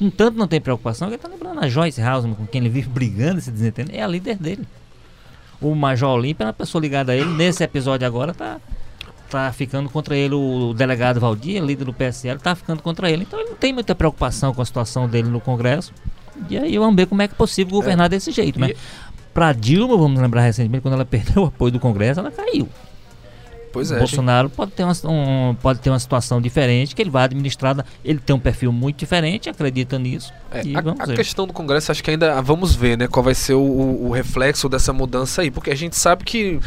Um 0.00 0.10
tanto 0.10 0.36
não 0.36 0.46
tem 0.48 0.60
preocupação, 0.60 1.08
que 1.08 1.14
ele 1.14 1.16
está 1.22 1.28
lembrando 1.28 1.60
a 1.64 1.68
Joyce 1.68 2.00
Hausman, 2.02 2.34
com 2.34 2.46
quem 2.46 2.60
ele 2.60 2.68
vive 2.68 2.88
brigando, 2.88 3.40
se 3.40 3.50
desentendendo, 3.50 3.96
é 3.96 4.02
a 4.02 4.06
líder 4.06 4.36
dele. 4.36 4.64
O 5.60 5.74
Major 5.74 6.10
Olímpio 6.10 6.42
é 6.44 6.46
uma 6.46 6.52
pessoa 6.52 6.82
ligada 6.82 7.12
a 7.12 7.16
ele. 7.16 7.30
Nesse 7.30 7.62
episódio 7.62 8.06
agora 8.06 8.34
tá, 8.34 8.58
tá 9.30 9.52
ficando 9.52 9.88
contra 9.88 10.16
ele 10.16 10.34
o 10.34 10.74
delegado 10.74 11.20
Valdir, 11.20 11.62
líder 11.62 11.84
do 11.84 11.92
PSL, 11.94 12.38
tá 12.40 12.54
ficando 12.54 12.82
contra 12.82 13.08
ele. 13.10 13.22
Então 13.22 13.38
ele 13.40 13.50
não 13.50 13.56
tem 13.56 13.72
muita 13.72 13.94
preocupação 13.94 14.52
com 14.52 14.60
a 14.60 14.64
situação 14.64 15.08
dele 15.08 15.28
no 15.28 15.40
Congresso. 15.40 15.92
E 16.50 16.58
aí 16.58 16.76
vamos 16.76 16.96
ver 16.96 17.06
como 17.06 17.22
é 17.22 17.28
que 17.28 17.34
é 17.34 17.36
possível 17.36 17.72
governar 17.72 18.08
desse 18.08 18.30
jeito, 18.30 18.58
né? 18.60 18.70
E- 18.70 18.76
Pra 19.32 19.52
Dilma, 19.52 19.96
vamos 19.96 20.20
lembrar 20.20 20.42
recentemente, 20.42 20.82
quando 20.82 20.94
ela 20.94 21.04
perdeu 21.06 21.42
o 21.44 21.46
apoio 21.46 21.72
do 21.72 21.80
Congresso, 21.80 22.20
ela 22.20 22.30
caiu. 22.30 22.68
Pois 23.74 23.90
o 23.90 23.94
é, 23.96 23.98
Bolsonaro 23.98 24.48
pode 24.48 24.70
ter, 24.70 24.84
uma, 24.84 24.92
um- 25.04 25.54
pode 25.56 25.80
ter 25.80 25.90
uma 25.90 25.98
situação 25.98 26.40
diferente, 26.40 26.94
que 26.94 27.02
ele 27.02 27.10
vai 27.10 27.24
administrar. 27.24 27.84
Ele 28.04 28.20
tem 28.20 28.34
um 28.34 28.38
perfil 28.38 28.72
muito 28.72 28.96
diferente, 28.98 29.50
acredita 29.50 29.98
nisso. 29.98 30.32
É, 30.50 30.64
e 30.64 30.76
a, 30.76 30.78
a 30.78 31.06
questão 31.12 31.44
do 31.44 31.52
Congresso, 31.52 31.90
acho 31.90 32.02
que 32.02 32.10
ainda 32.12 32.40
vamos 32.40 32.74
ver, 32.74 32.96
né? 32.96 33.08
Qual 33.08 33.22
vai 33.22 33.34
ser 33.34 33.54
o, 33.54 33.60
o- 33.60 34.06
o 34.06 34.10
reflexo 34.12 34.68
dessa 34.68 34.92
mudança 34.92 35.42
aí. 35.42 35.50
Porque 35.50 35.70
a 35.70 35.74
gente 35.74 35.96
sabe 35.96 36.22
que, 36.24 36.60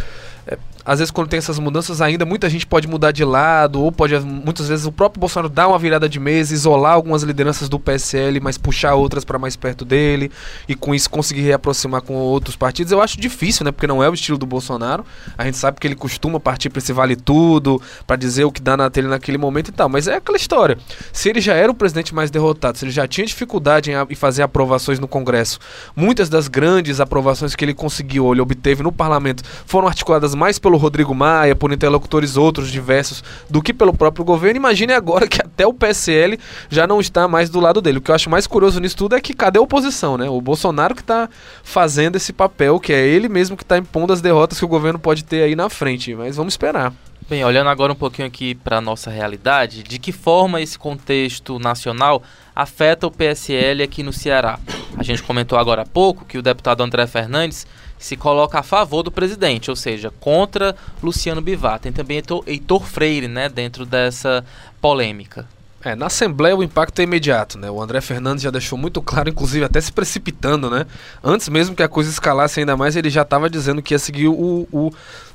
é, 0.46 0.58
às 0.88 1.00
vezes, 1.00 1.12
quando 1.12 1.28
tem 1.28 1.38
essas 1.38 1.60
mudanças, 1.60 2.00
ainda 2.00 2.26
muita 2.26 2.50
gente 2.50 2.66
pode 2.66 2.88
mudar 2.88 3.12
de 3.12 3.26
lado, 3.26 3.82
ou 3.82 3.92
pode, 3.92 4.18
muitas 4.22 4.70
vezes, 4.70 4.86
o 4.86 4.92
próprio 4.92 5.20
Bolsonaro 5.20 5.50
dar 5.50 5.68
uma 5.68 5.78
virada 5.78 6.08
de 6.08 6.18
mesa, 6.18 6.54
isolar 6.54 6.94
algumas 6.94 7.24
lideranças 7.24 7.68
do 7.68 7.78
PSL, 7.78 8.40
mas 8.40 8.58
puxar 8.58 8.96
outras 8.96 9.26
para 9.26 9.38
mais 9.38 9.58
perto 9.58 9.84
dele, 9.84 10.32
e 10.66 10.76
com 10.76 10.96
isso 10.96 11.10
conseguir 11.10 11.42
reaproximar 11.42 12.02
com 12.02 12.14
outros 12.14 12.56
partidos. 12.56 12.94
Eu 12.94 13.02
acho 13.02 13.20
difícil, 13.20 13.66
né? 13.66 13.72
Porque 13.74 13.86
não 13.86 14.02
é 14.02 14.10
o 14.10 14.14
estilo 14.14 14.38
do 14.38 14.46
Bolsonaro. 14.46 15.06
A 15.38 15.44
gente 15.44 15.58
sabe 15.58 15.78
que 15.78 15.86
ele 15.86 15.96
costuma 15.96 16.40
partir 16.40 16.70
para 16.70 16.80
esse 16.80 16.94
vale 16.94 17.18
tudo, 17.18 17.82
para 18.06 18.16
dizer 18.16 18.46
o 18.46 18.52
que 18.52 18.62
dá 18.62 18.78
na 18.78 18.90
telha 18.90 19.10
naquele 19.10 19.38
momento 19.38 19.68
e 19.68 19.74
tal. 19.74 19.90
Mas 19.90 20.08
é 20.08 20.16
aquela 20.16 20.38
história. 20.38 20.78
Se 21.12 21.28
ele 21.28 21.42
já 21.42 21.54
era 21.54 21.70
o 21.70 21.76
presidente 21.76 22.16
mais 22.16 22.32
derrotado, 22.32 22.78
se 22.78 22.86
ele 22.86 22.92
já 22.92 23.06
tinha 23.06 23.28
dificuldade 23.28 23.92
em, 23.92 24.16
fazer 24.16 24.42
aprovações 24.42 25.00
no 25.00 25.08
Congresso, 25.08 25.60
muitas 25.94 26.30
das 26.30 26.48
grandes 26.48 27.02
aprovações 27.02 27.56
que 27.56 27.66
ele 27.66 27.74
conseguiu 27.74 28.24
ou 28.24 28.34
ele 28.34 28.40
obteve 28.40 28.82
no 28.84 28.92
parlamento 28.94 29.44
foram 29.66 29.90
articuladas 29.90 30.34
mais 30.34 30.58
pelo 30.58 30.77
Rodrigo 30.78 31.14
Maia, 31.14 31.56
por 31.56 31.72
interlocutores 31.72 32.38
outros 32.38 32.72
diversos, 32.72 33.24
do 33.50 33.62
que 33.62 33.74
pelo 33.74 33.94
próprio 33.94 34.24
governo. 34.24 34.58
Imagine 34.58 34.94
agora 34.94 35.28
que 35.28 35.42
até 35.42 35.66
o 35.66 35.74
PSL 35.74 36.40
já 36.70 36.88
não 36.88 37.00
está 37.00 37.28
mais 37.28 37.50
do 37.50 37.60
lado 37.60 37.82
dele. 37.82 37.98
O 37.98 38.02
que 38.02 38.12
eu 38.12 38.16
acho 38.16 38.30
mais 38.30 38.48
curioso 38.48 38.80
nisso 38.80 38.98
tudo 38.98 39.16
é 39.16 39.22
que 39.22 39.34
cadê 39.34 39.60
a 39.60 39.62
oposição, 39.62 40.18
né? 40.18 40.30
O 40.30 40.42
Bolsonaro 40.42 40.96
que 40.96 41.02
está 41.02 41.30
fazendo 41.64 42.16
esse 42.16 42.32
papel, 42.32 42.80
que 42.80 42.94
é 42.94 43.06
ele 43.06 43.30
mesmo 43.30 43.58
que 43.58 43.64
está 43.64 43.78
impondo 43.78 44.14
as 44.14 44.22
derrotas 44.22 44.60
que 44.60 44.66
o 44.66 44.70
governo 44.70 45.00
pode 45.00 45.24
ter 45.24 45.44
aí 45.44 45.56
na 45.56 45.70
frente. 45.70 46.16
Mas 46.16 46.36
vamos 46.36 46.54
esperar. 46.54 46.94
Bem, 47.30 47.44
olhando 47.44 47.70
agora 47.70 47.92
um 47.92 47.96
pouquinho 47.96 48.26
aqui 48.26 48.56
para 48.56 48.80
nossa 48.80 49.12
realidade, 49.12 49.84
de 49.84 50.00
que 50.00 50.14
forma 50.14 50.62
esse 50.62 50.80
contexto 50.80 51.60
nacional 51.60 52.24
afeta 52.56 53.06
o 53.06 53.12
PSL 53.12 53.84
aqui 53.84 54.02
no 54.02 54.14
Ceará? 54.14 54.58
A 54.98 55.04
gente 55.04 55.22
comentou 55.22 55.60
agora 55.60 55.82
há 55.82 55.86
pouco 55.86 56.24
que 56.24 56.38
o 56.38 56.42
deputado 56.42 56.82
André 56.82 57.06
Fernandes 57.06 57.68
se 57.98 58.16
coloca 58.16 58.60
a 58.60 58.64
favor 58.64 59.04
do 59.04 59.12
presidente, 59.12 59.70
ou 59.70 59.76
seja, 59.76 60.12
contra 60.20 60.76
Luciano 61.02 61.42
Bivar. 61.42 61.80
Tem 61.80 61.92
também 61.92 62.22
Heitor, 62.46 62.84
Freire, 62.84 63.28
né, 63.28 63.50
dentro 63.50 63.86
dessa 63.86 64.44
polêmica. 64.82 65.48
É, 65.84 65.96
na 65.96 66.08
Assembleia 66.08 66.56
o 66.56 66.64
impacto 66.64 67.00
é 67.00 67.04
imediato, 67.04 67.58
né? 67.58 67.70
O 67.70 67.82
André 67.82 68.02
Fernandes 68.02 68.44
já 68.44 68.50
deixou 68.50 68.78
muito 68.78 69.02
claro, 69.02 69.30
inclusive 69.30 69.64
até 69.64 69.80
se 69.80 69.92
precipitando, 69.92 70.70
né? 70.70 70.86
Antes 71.24 71.48
mesmo 71.50 71.76
que 71.76 71.84
a 71.84 71.88
coisa 71.88 72.10
escalasse 72.10 72.60
ainda 72.60 72.76
mais, 72.76 72.96
ele 72.96 73.10
já 73.10 73.22
estava 73.22 73.50
dizendo 73.50 73.82
que 73.82 73.94
ia 73.94 74.00
seguir 74.00 74.28
o, 74.28 74.68
o 74.72 74.92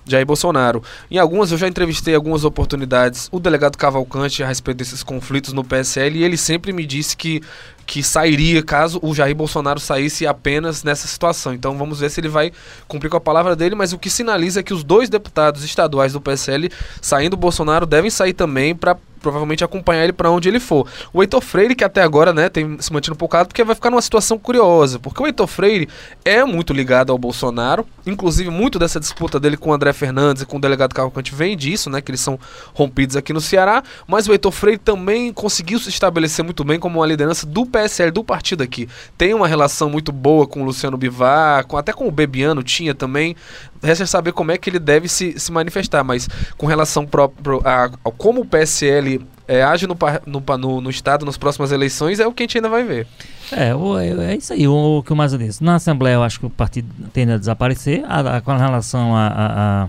Jair 0.07 0.27
Bolsonaro. 0.27 0.83
Em 1.11 1.19
algumas, 1.19 1.53
eu 1.53 1.59
já 1.59 1.69
entrevistei 1.69 2.15
algumas 2.15 2.45
oportunidades 2.45 3.29
o 3.31 3.39
delegado 3.39 3.77
Cavalcante 3.77 4.43
a 4.43 4.47
respeito 4.47 4.79
desses 4.79 5.03
conflitos 5.03 5.53
no 5.53 5.65
PSL 5.65 6.19
e 6.19 6.25
ele 6.25 6.37
sempre 6.37 6.73
me 6.73 6.87
disse 6.87 7.17
que 7.17 7.41
que 7.87 8.03
sairia 8.03 8.63
caso 8.63 8.99
o 9.03 9.15
Jair 9.15 9.35
Bolsonaro 9.35 9.81
saísse 9.81 10.27
apenas 10.27 10.85
nessa 10.85 11.07
situação. 11.07 11.53
Então 11.53 11.77
vamos 11.77 12.01
ver 12.01 12.11
se 12.11 12.21
ele 12.21 12.29
vai 12.29 12.53
cumprir 12.87 13.11
com 13.11 13.17
a 13.17 13.21
palavra 13.21 13.57
dele, 13.57 13.75
mas 13.75 13.93
o 13.93 13.99
que 13.99 14.09
sinaliza 14.09 14.61
é 14.61 14.63
que 14.63 14.73
os 14.73 14.85
dois 14.85 15.09
deputados 15.09 15.65
estaduais 15.65 16.13
do 16.13 16.21
PSL 16.21 16.71
saindo 17.01 17.37
Bolsonaro 17.37 17.85
devem 17.85 18.11
sair 18.11 18.33
também 18.33 18.75
para 18.75 18.97
provavelmente 19.23 19.63
acompanhar 19.63 20.03
ele 20.03 20.13
para 20.13 20.31
onde 20.31 20.49
ele 20.49 20.59
for. 20.59 20.87
O 21.13 21.23
Heitor 21.23 21.41
Freire, 21.41 21.77
que 21.77 21.85
até 21.85 22.03
agora 22.03 22.33
né, 22.33 22.49
tem 22.49 22.77
se 22.81 22.93
mantido 22.93 23.15
um 23.15 23.17
pouco 23.17 23.33
porque 23.45 23.63
vai 23.63 23.75
ficar 23.75 23.89
numa 23.89 24.03
situação 24.03 24.39
curiosa, 24.39 24.99
porque 24.99 25.23
o 25.23 25.27
Heitor 25.27 25.47
Freire 25.47 25.89
é 26.25 26.45
muito 26.45 26.73
ligado 26.73 27.13
ao 27.13 27.19
Bolsonaro, 27.19 27.87
inclusive 28.05 28.51
muito 28.51 28.79
dessa 28.79 28.99
disputa 28.99 29.39
dele 29.39 29.57
com 29.57 29.71
o 29.71 29.73
André 29.73 29.92
Fernandes 29.93 30.43
e 30.43 30.47
com 30.47 30.57
o 30.57 30.61
delegado 30.61 30.95
Cavalcante 30.95 31.35
vem 31.35 31.57
disso, 31.57 31.91
né, 31.91 32.01
que 32.01 32.11
eles 32.11 32.21
são 32.21 32.39
rompidos 32.75 33.17
aqui 33.17 33.33
no 33.33 33.41
Ceará, 33.41 33.83
mas 34.07 34.27
o 34.27 34.33
Heitor 34.33 34.53
Freire 34.53 34.79
também 34.79 35.33
conseguiu 35.33 35.79
se 35.79 35.89
estabelecer 35.89 36.45
muito 36.45 36.65
bem 36.65 36.79
como 36.79 37.01
uma 37.01 37.07
liderança 37.07 37.47
do 37.47 37.67
PSL, 37.67 38.11
do 38.11 38.25
partido 38.25 38.63
aqui. 38.63 38.89
Tem 39.17 39.35
uma 39.35 39.49
relação 39.49 39.89
muito 39.91 40.13
boa 40.13 40.47
com 40.47 40.63
o 40.63 40.65
Luciano 40.65 40.97
Bivar, 40.97 41.67
com, 41.67 41.77
até 41.77 41.93
com 41.93 42.07
o 42.07 42.11
Bebiano 42.11 42.63
tinha 42.63 42.95
também, 42.95 43.37
resta 43.83 44.07
saber 44.07 44.33
como 44.33 44.53
é 44.53 44.59
que 44.59 44.71
ele 44.71 44.79
deve 44.79 45.09
se, 45.09 45.39
se 45.39 45.51
manifestar, 45.51 46.05
mas 46.05 46.29
com 46.57 46.67
relação 46.67 47.07
próprio 47.07 47.61
a, 47.65 47.85
a 47.85 48.11
como 48.11 48.43
o 48.43 48.47
PSL 48.47 49.21
é, 49.47 49.63
age 49.63 49.87
no, 49.87 49.97
no, 50.27 50.43
no, 50.59 50.81
no, 50.81 50.91
Estado 50.91 51.27
nas 51.27 51.37
próximas 51.37 51.73
eleições 51.73 52.21
é 52.21 52.27
o 52.27 52.33
que 52.33 52.43
a 52.43 52.45
gente 52.45 52.59
ainda 52.59 52.69
vai 52.69 52.85
ver. 52.85 53.07
É, 53.53 53.75
o, 53.75 53.99
é, 53.99 54.33
é 54.33 54.37
isso 54.37 54.53
aí, 54.53 54.67
o, 54.67 54.99
o 54.99 55.03
que 55.03 55.13
o 55.13 55.17
Mazo 55.17 55.39
disse. 55.39 55.63
Na 55.63 55.77
Assembleia 55.77 56.15
eu 56.15 56.23
acho 56.23 56.41
que 56.41 56.47
o 56.47 56.51
partido 56.51 56.89
tende 57.13 57.33
a 57.33 57.39
desaparecer. 57.39 58.05
A, 58.07 58.37
a, 58.37 58.41
com 58.41 58.57
relação 58.57 59.15
a, 59.15 59.27
a, 59.27 59.89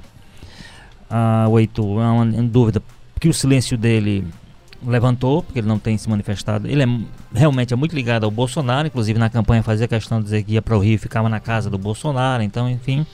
a, 1.09 1.45
a 1.45 1.49
o 1.49 1.59
Heitor, 1.59 2.01
há 2.01 2.11
uma 2.11 2.25
dúvida 2.25 2.81
que 3.19 3.29
o 3.29 3.33
silêncio 3.33 3.77
dele 3.77 4.27
levantou, 4.85 5.41
porque 5.43 5.59
ele 5.59 5.67
não 5.67 5.79
tem 5.79 5.97
se 5.97 6.09
manifestado. 6.09 6.67
Ele 6.67 6.83
é 6.83 6.87
realmente 7.33 7.73
é 7.73 7.77
muito 7.77 7.95
ligado 7.95 8.25
ao 8.25 8.31
Bolsonaro, 8.31 8.87
inclusive 8.87 9.17
na 9.17 9.29
campanha 9.29 9.63
fazia 9.63 9.87
questão 9.87 10.19
de 10.19 10.25
dizer 10.25 10.43
que 10.43 10.53
ia 10.53 10.61
para 10.61 10.75
o 10.75 10.79
Rio 10.79 10.95
e 10.95 10.97
ficava 10.97 11.29
na 11.29 11.39
casa 11.39 11.69
do 11.69 11.77
Bolsonaro, 11.77 12.43
então, 12.43 12.69
enfim. 12.69 13.05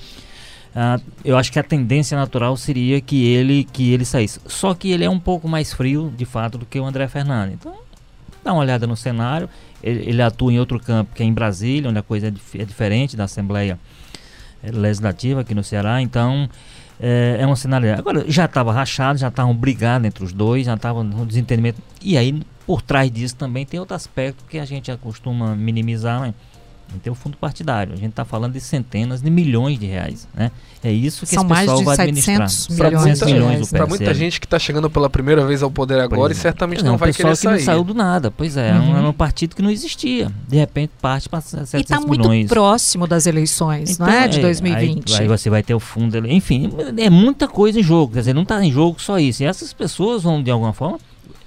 Uh, 0.70 1.02
eu 1.26 1.38
acho 1.38 1.52
que 1.52 1.58
a 1.58 1.64
tendência 1.64 2.18
natural 2.18 2.56
seria 2.56 3.02
que 3.02 3.26
ele 3.26 3.64
que 3.64 3.92
ele 3.92 4.06
saísse. 4.06 4.40
Só 4.46 4.74
que 4.74 4.92
ele 4.92 5.04
é 5.04 5.10
um 5.10 5.20
pouco 5.20 5.48
mais 5.48 5.74
frio, 5.74 6.14
de 6.16 6.26
fato, 6.26 6.58
do 6.58 6.66
que 6.66 6.80
o 6.80 6.86
André 6.86 7.08
Fernandes. 7.08 7.56
Então, 7.56 7.74
dá 8.44 8.54
uma 8.54 8.62
olhada 8.62 8.86
no 8.88 8.96
cenário. 8.96 9.50
Ele, 9.82 10.10
ele 10.10 10.22
atua 10.22 10.52
em 10.52 10.60
outro 10.60 10.80
campo, 10.80 11.14
que 11.14 11.24
é 11.24 11.26
em 11.26 11.34
Brasília, 11.34 11.90
onde 11.90 12.00
a 12.00 12.04
coisa 12.04 12.28
é, 12.28 12.32
dif 12.32 12.60
é 12.60 12.66
diferente 12.66 13.16
da 13.16 13.26
Assembleia 13.26 13.80
eh, 14.64 14.72
Legislativa 14.72 15.42
aqui 15.42 15.56
no 15.56 15.64
Ceará. 15.64 16.02
Então, 16.02 16.50
é, 17.00 17.38
é 17.40 17.48
um 17.48 17.56
cenário. 17.56 17.94
Agora, 17.98 18.26
já 18.28 18.46
estava 18.46 18.74
rachado, 18.74 19.18
já 19.18 19.30
estavam 19.30 19.56
brigando 19.56 20.06
entre 20.08 20.24
os 20.24 20.34
dois, 20.34 20.66
já 20.66 20.74
estava 20.74 21.00
um 21.00 21.26
desentendimento. 21.26 21.82
E 22.02 22.18
aí, 22.18 22.42
por 22.66 22.82
trás 22.82 23.10
disso 23.12 23.36
também 23.36 23.66
tem 23.66 23.80
outro 23.80 23.96
aspecto 23.96 24.44
que 24.46 24.60
a 24.60 24.66
gente 24.66 24.96
costuma 24.98 25.56
minimizar, 25.56 26.22
né? 26.22 26.34
Tem 26.98 27.12
o 27.12 27.16
fundo 27.16 27.38
partidário. 27.38 27.94
A 27.94 27.96
gente 27.96 28.10
está 28.10 28.26
falando 28.26 28.54
de 28.54 28.60
centenas 28.60 29.22
de 29.22 29.30
milhões 29.30 29.78
de 29.78 29.86
reais. 29.86 30.28
Né? 30.34 30.52
É 30.84 30.92
isso 30.92 31.26
que 31.26 31.36
São 31.36 31.44
esse 31.46 31.54
pessoal 31.54 31.84
vai 31.84 31.96
administrar. 31.96 32.48
Milhões 32.70 33.22
milhões 33.22 33.72
Para 33.72 33.86
muita 33.86 34.14
gente 34.14 34.40
que 34.40 34.46
está 34.46 34.58
chegando 34.58 34.90
pela 34.90 35.10
primeira 35.10 35.46
vez 35.46 35.62
ao 35.62 35.70
poder 35.70 36.00
agora 36.00 36.34
e 36.34 36.36
é. 36.36 36.40
certamente 36.40 36.84
não, 36.84 36.92
não 36.92 36.98
vai 36.98 37.12
querer 37.12 37.36
sair. 37.36 37.54
que 37.54 37.58
não 37.60 37.66
saiu 37.66 37.84
do 37.84 37.94
nada. 37.94 38.32
Pois 38.32 38.56
é, 38.56 38.74
uhum. 38.74 38.98
é 38.98 39.02
um 39.02 39.14
partido 39.14 39.56
que 39.56 39.62
não 39.62 39.70
existia. 39.70 40.32
De 40.48 40.58
repente 40.58 40.92
parte 41.02 41.28
para 41.28 41.42
700 41.42 41.72
milhões. 41.72 41.82
E 41.82 41.84
está 41.84 42.28
muito 42.28 42.50
próximo 42.50 43.06
das 43.06 43.26
eleições, 43.26 43.92
então, 43.92 44.08
não 44.08 44.14
é? 44.14 44.28
De 44.28 44.40
2020. 44.40 45.14
Aí, 45.14 45.22
aí, 45.22 45.28
você 45.28 45.50
vai 45.50 45.62
ter 45.62 45.74
o 45.74 45.80
fundo. 45.80 46.18
Enfim, 46.28 46.72
é 46.98 47.10
muita 47.10 47.48
coisa 47.48 47.80
em 47.80 47.84
jogo. 47.84 48.14
Quer 48.14 48.20
dizer, 48.20 48.34
não 48.34 48.44
está 48.44 48.64
em 48.64 48.72
jogo 48.72 49.02
só 49.02 49.20
isso. 49.20 49.44
E 49.44 49.46
essas 49.46 49.74
pessoas 49.74 50.24
vão, 50.24 50.42
de 50.42 50.50
alguma 50.50 50.74
forma, 50.74 51.00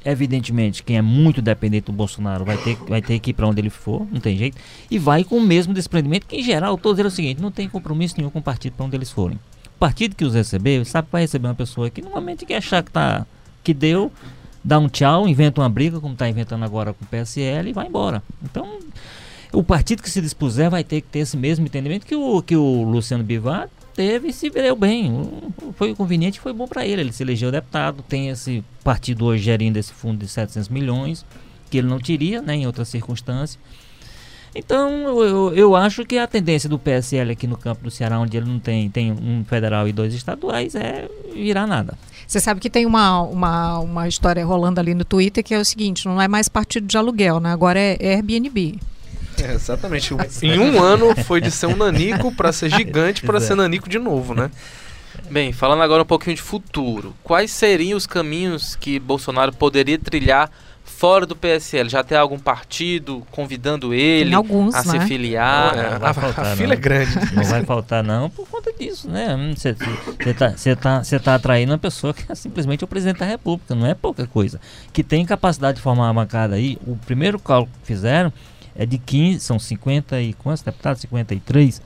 Evidentemente, 0.04 0.82
quem 0.82 0.96
é 0.96 1.02
muito 1.02 1.40
dependente 1.40 1.86
do 1.86 1.92
Bolsonaro 1.92 2.44
vai 2.44 2.56
ter, 2.56 2.76
vai 2.88 3.00
ter 3.00 3.18
que 3.20 3.30
ir 3.30 3.34
para 3.34 3.46
onde 3.46 3.60
ele 3.60 3.70
for, 3.70 4.06
não 4.10 4.20
tem 4.20 4.36
jeito. 4.36 4.58
E 4.90 4.98
vai 4.98 5.22
com 5.22 5.36
o 5.36 5.40
mesmo 5.40 5.72
desprendimento, 5.72 6.26
que 6.26 6.36
em 6.36 6.42
geral 6.42 6.76
todos 6.76 6.98
eles 6.98 7.12
é 7.12 7.14
o 7.14 7.16
seguinte: 7.16 7.40
não 7.40 7.50
tem 7.50 7.68
compromisso 7.68 8.16
nenhum 8.18 8.30
com 8.30 8.40
o 8.40 8.42
partido 8.42 8.74
para 8.74 8.86
onde 8.86 8.96
eles 8.96 9.10
forem. 9.10 9.38
O 9.76 9.78
partido 9.78 10.16
que 10.16 10.24
os 10.24 10.34
recebeu, 10.34 10.84
sabe 10.84 11.06
que 11.06 11.12
vai 11.12 11.22
receber 11.22 11.48
uma 11.48 11.54
pessoa 11.54 11.88
que 11.90 12.02
normalmente 12.02 12.44
quer 12.44 12.56
achar 12.56 12.82
que, 12.82 12.90
tá, 12.90 13.26
que 13.62 13.72
deu, 13.72 14.12
dá 14.62 14.78
um 14.78 14.88
tchau, 14.88 15.28
inventa 15.28 15.60
uma 15.60 15.68
briga, 15.68 16.00
como 16.00 16.14
está 16.14 16.28
inventando 16.28 16.64
agora 16.64 16.92
com 16.92 17.04
o 17.04 17.08
PSL, 17.08 17.70
e 17.70 17.72
vai 17.72 17.86
embora. 17.86 18.22
Então, 18.42 18.78
o 19.52 19.62
partido 19.62 20.02
que 20.02 20.10
se 20.10 20.20
dispuser 20.20 20.70
vai 20.70 20.82
ter 20.82 21.00
que 21.00 21.08
ter 21.08 21.20
esse 21.20 21.36
mesmo 21.36 21.66
entendimento 21.66 22.06
que 22.06 22.14
o, 22.14 22.42
que 22.42 22.56
o 22.56 22.82
Luciano 22.82 23.22
Bivar 23.22 23.68
teve 23.94 24.28
e 24.28 24.32
se 24.32 24.50
virou 24.50 24.76
bem. 24.76 25.28
Foi 25.74 25.94
conveniente 25.94 26.40
foi 26.40 26.52
bom 26.52 26.66
para 26.66 26.86
ele. 26.86 27.02
Ele 27.02 27.12
se 27.12 27.22
elegeu 27.22 27.50
deputado, 27.50 28.02
tem 28.02 28.28
esse 28.28 28.64
partido 28.82 29.24
hoje 29.24 29.42
gerindo 29.42 29.78
esse 29.78 29.92
fundo 29.92 30.18
de 30.18 30.28
700 30.28 30.68
milhões, 30.68 31.24
que 31.70 31.78
ele 31.78 31.86
não 31.86 31.98
teria 31.98 32.42
né, 32.42 32.56
em 32.56 32.66
outras 32.66 32.88
circunstâncias. 32.88 33.58
Então, 34.54 34.88
eu, 35.22 35.54
eu 35.54 35.74
acho 35.74 36.04
que 36.04 36.18
a 36.18 36.26
tendência 36.26 36.68
do 36.68 36.78
PSL 36.78 37.32
aqui 37.32 37.46
no 37.46 37.56
campo 37.56 37.84
do 37.84 37.90
Ceará, 37.90 38.18
onde 38.20 38.36
ele 38.36 38.46
não 38.46 38.58
tem, 38.58 38.90
tem 38.90 39.10
um 39.10 39.42
federal 39.44 39.88
e 39.88 39.92
dois 39.92 40.12
estaduais, 40.12 40.74
é 40.74 41.08
virar 41.32 41.66
nada. 41.66 41.96
Você 42.26 42.38
sabe 42.38 42.60
que 42.60 42.68
tem 42.68 42.84
uma, 42.84 43.22
uma, 43.22 43.78
uma 43.78 44.08
história 44.08 44.44
rolando 44.44 44.78
ali 44.78 44.94
no 44.94 45.04
Twitter 45.04 45.42
que 45.42 45.54
é 45.54 45.58
o 45.58 45.64
seguinte: 45.64 46.06
não 46.06 46.20
é 46.20 46.28
mais 46.28 46.48
partido 46.48 46.86
de 46.86 46.96
aluguel, 46.98 47.40
né? 47.40 47.50
Agora 47.50 47.78
é 47.78 48.14
Airbnb. 48.14 48.78
É, 49.42 49.54
exatamente. 49.54 50.14
em 50.42 50.58
um 50.58 50.82
ano 50.82 51.14
foi 51.24 51.40
de 51.40 51.50
ser 51.50 51.66
um 51.66 51.76
nanico 51.76 52.32
para 52.32 52.52
ser 52.52 52.70
gigante 52.74 53.22
para 53.22 53.40
ser 53.40 53.54
nanico 53.54 53.88
de 53.88 53.98
novo, 53.98 54.34
né? 54.34 54.50
Bem, 55.30 55.52
falando 55.52 55.82
agora 55.82 56.02
um 56.02 56.06
pouquinho 56.06 56.36
de 56.36 56.42
futuro, 56.42 57.14
quais 57.22 57.50
seriam 57.50 57.96
os 57.96 58.06
caminhos 58.06 58.76
que 58.76 58.98
Bolsonaro 58.98 59.52
poderia 59.52 59.98
trilhar 59.98 60.50
fora 60.84 61.26
do 61.26 61.36
PSL? 61.36 61.88
Já 61.88 62.02
tem 62.02 62.16
algum 62.16 62.38
partido 62.38 63.26
convidando 63.30 63.92
ele 63.92 64.34
alguns, 64.34 64.74
a 64.74 64.82
né? 64.84 65.00
se 65.00 65.06
filiar? 65.06 65.76
É, 65.76 65.98
a, 66.00 66.14
faltar, 66.14 66.46
a, 66.46 66.56
fila 66.56 66.72
é 66.72 66.76
grande. 66.76 67.34
Não 67.34 67.44
vai 67.44 67.62
faltar 67.64 68.02
não 68.02 68.30
por 68.30 68.48
conta 68.48 68.72
disso, 68.72 69.08
né? 69.08 69.36
Você 69.54 69.70
está 70.24 70.50
tá, 70.50 71.02
tá, 71.02 71.18
tá 71.18 71.34
atraindo 71.34 71.72
uma 71.72 71.78
pessoa 71.78 72.14
que 72.14 72.30
é 72.30 72.34
simplesmente 72.34 72.84
o 72.84 72.86
presidente 72.86 73.18
da 73.18 73.26
república, 73.26 73.74
não 73.74 73.86
é 73.86 73.94
pouca 73.94 74.26
coisa. 74.26 74.60
Que 74.92 75.02
tem 75.02 75.26
capacidade 75.26 75.76
de 75.76 75.82
formar 75.82 76.04
uma 76.04 76.22
bancada 76.22 76.54
aí, 76.54 76.78
o 76.86 76.96
primeiro 76.96 77.38
cálculo 77.38 77.72
que 77.80 77.86
fizeram 77.86 78.32
é 78.76 78.86
de 78.86 78.98
15, 78.98 79.40
são 79.40 79.58
50 79.58 80.20
e 80.20 80.32
quantos 80.34 80.62
deputados? 80.62 81.00
53. 81.02 81.82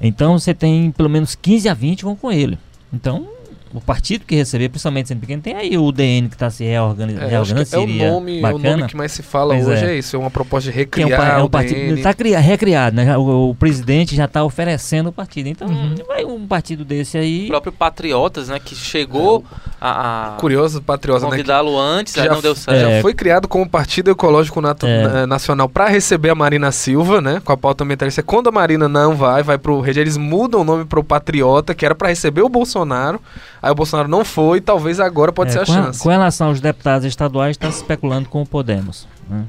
Então 0.00 0.38
você 0.38 0.52
tem 0.52 0.90
pelo 0.90 1.08
menos 1.08 1.34
15 1.34 1.68
a 1.68 1.74
20 1.74 2.04
vão 2.04 2.16
com 2.16 2.30
ele. 2.30 2.58
Então 2.92 3.28
o 3.74 3.80
partido 3.80 4.26
que 4.26 4.34
receber, 4.34 4.68
principalmente 4.68 5.08
sendo 5.08 5.20
pequeno, 5.20 5.40
tem 5.40 5.54
aí 5.54 5.78
o 5.78 5.90
DN 5.90 6.28
que 6.28 6.34
está 6.34 6.50
se 6.50 6.62
reorganizando. 6.62 7.24
É, 7.24 7.34
é 7.34 7.78
o 7.78 7.86
nome, 7.86 8.40
bacana. 8.40 8.68
o 8.68 8.76
nome 8.76 8.88
que 8.88 8.96
mais 8.96 9.12
se 9.12 9.22
fala 9.22 9.54
pois 9.54 9.66
hoje 9.66 9.84
é. 9.84 9.94
é. 9.94 9.98
isso, 9.98 10.14
é 10.14 10.18
uma 10.18 10.30
proposta 10.30 10.70
de 10.70 10.76
recriar 10.76 11.10
é 11.10 11.36
um, 11.36 11.40
é 11.40 11.42
um 11.44 11.48
partido, 11.48 11.94
Está 11.96 12.14
recriado, 12.38 12.96
né? 12.96 13.16
O, 13.16 13.50
o, 13.50 13.54
presidente 13.54 14.14
já 14.14 14.26
está 14.26 14.44
oferecendo 14.44 15.08
o 15.08 15.12
partido. 15.12 15.48
Então 15.48 15.68
uhum. 15.68 15.94
vai 16.06 16.24
um 16.24 16.46
partido 16.46 16.84
desse 16.84 17.16
aí. 17.16 17.46
O 17.46 17.48
próprio 17.48 17.72
Patriotas, 17.72 18.48
né? 18.48 18.58
Que 18.58 18.74
chegou 18.74 19.42
é, 19.50 19.70
a, 19.84 20.28
a, 20.28 20.36
Curioso 20.36 20.80
Patriotas, 20.80 21.24
né, 21.24 21.30
convidá-lo 21.30 21.76
antes, 21.76 22.14
já, 22.14 22.32
não 22.32 22.40
deu 22.40 22.54
certo. 22.54 22.78
Já 22.78 23.02
foi 23.02 23.12
criado 23.12 23.48
como 23.48 23.68
Partido 23.68 24.12
Ecológico 24.12 24.60
Nato, 24.60 24.86
é. 24.86 25.26
Nacional 25.26 25.68
para 25.68 25.88
receber 25.88 26.30
a 26.30 26.36
Marina 26.36 26.70
Silva, 26.70 27.20
né? 27.20 27.42
Com 27.44 27.52
a 27.52 27.56
pauta 27.56 27.82
ambientalista. 27.82 28.22
Quando 28.22 28.46
a 28.46 28.52
Marina 28.52 28.88
não 28.88 29.16
vai, 29.16 29.42
vai 29.42 29.58
para 29.58 29.72
o 29.72 29.84
eles 29.84 30.16
mudam 30.16 30.60
o 30.60 30.64
nome 30.64 30.84
para 30.84 31.00
o 31.00 31.04
Patriota, 31.04 31.74
que 31.74 31.84
era 31.84 31.96
para 31.96 32.08
receber 32.08 32.42
o 32.42 32.48
Bolsonaro. 32.48 33.20
Aí 33.60 33.72
o 33.72 33.74
Bolsonaro 33.74 34.08
não 34.08 34.24
foi, 34.24 34.60
talvez 34.60 35.00
agora 35.00 35.32
pode 35.32 35.50
é, 35.50 35.52
ser 35.52 35.58
a 35.62 35.66
com 35.66 35.72
chance. 35.72 36.00
A, 36.00 36.02
com 36.04 36.08
relação 36.08 36.46
aos 36.48 36.60
deputados 36.60 37.04
estaduais, 37.04 37.56
está 37.56 37.68
se 37.68 37.78
especulando 37.78 38.28
com 38.28 38.40
o 38.40 38.46
Podemos. 38.46 39.08
Né? 39.28 39.44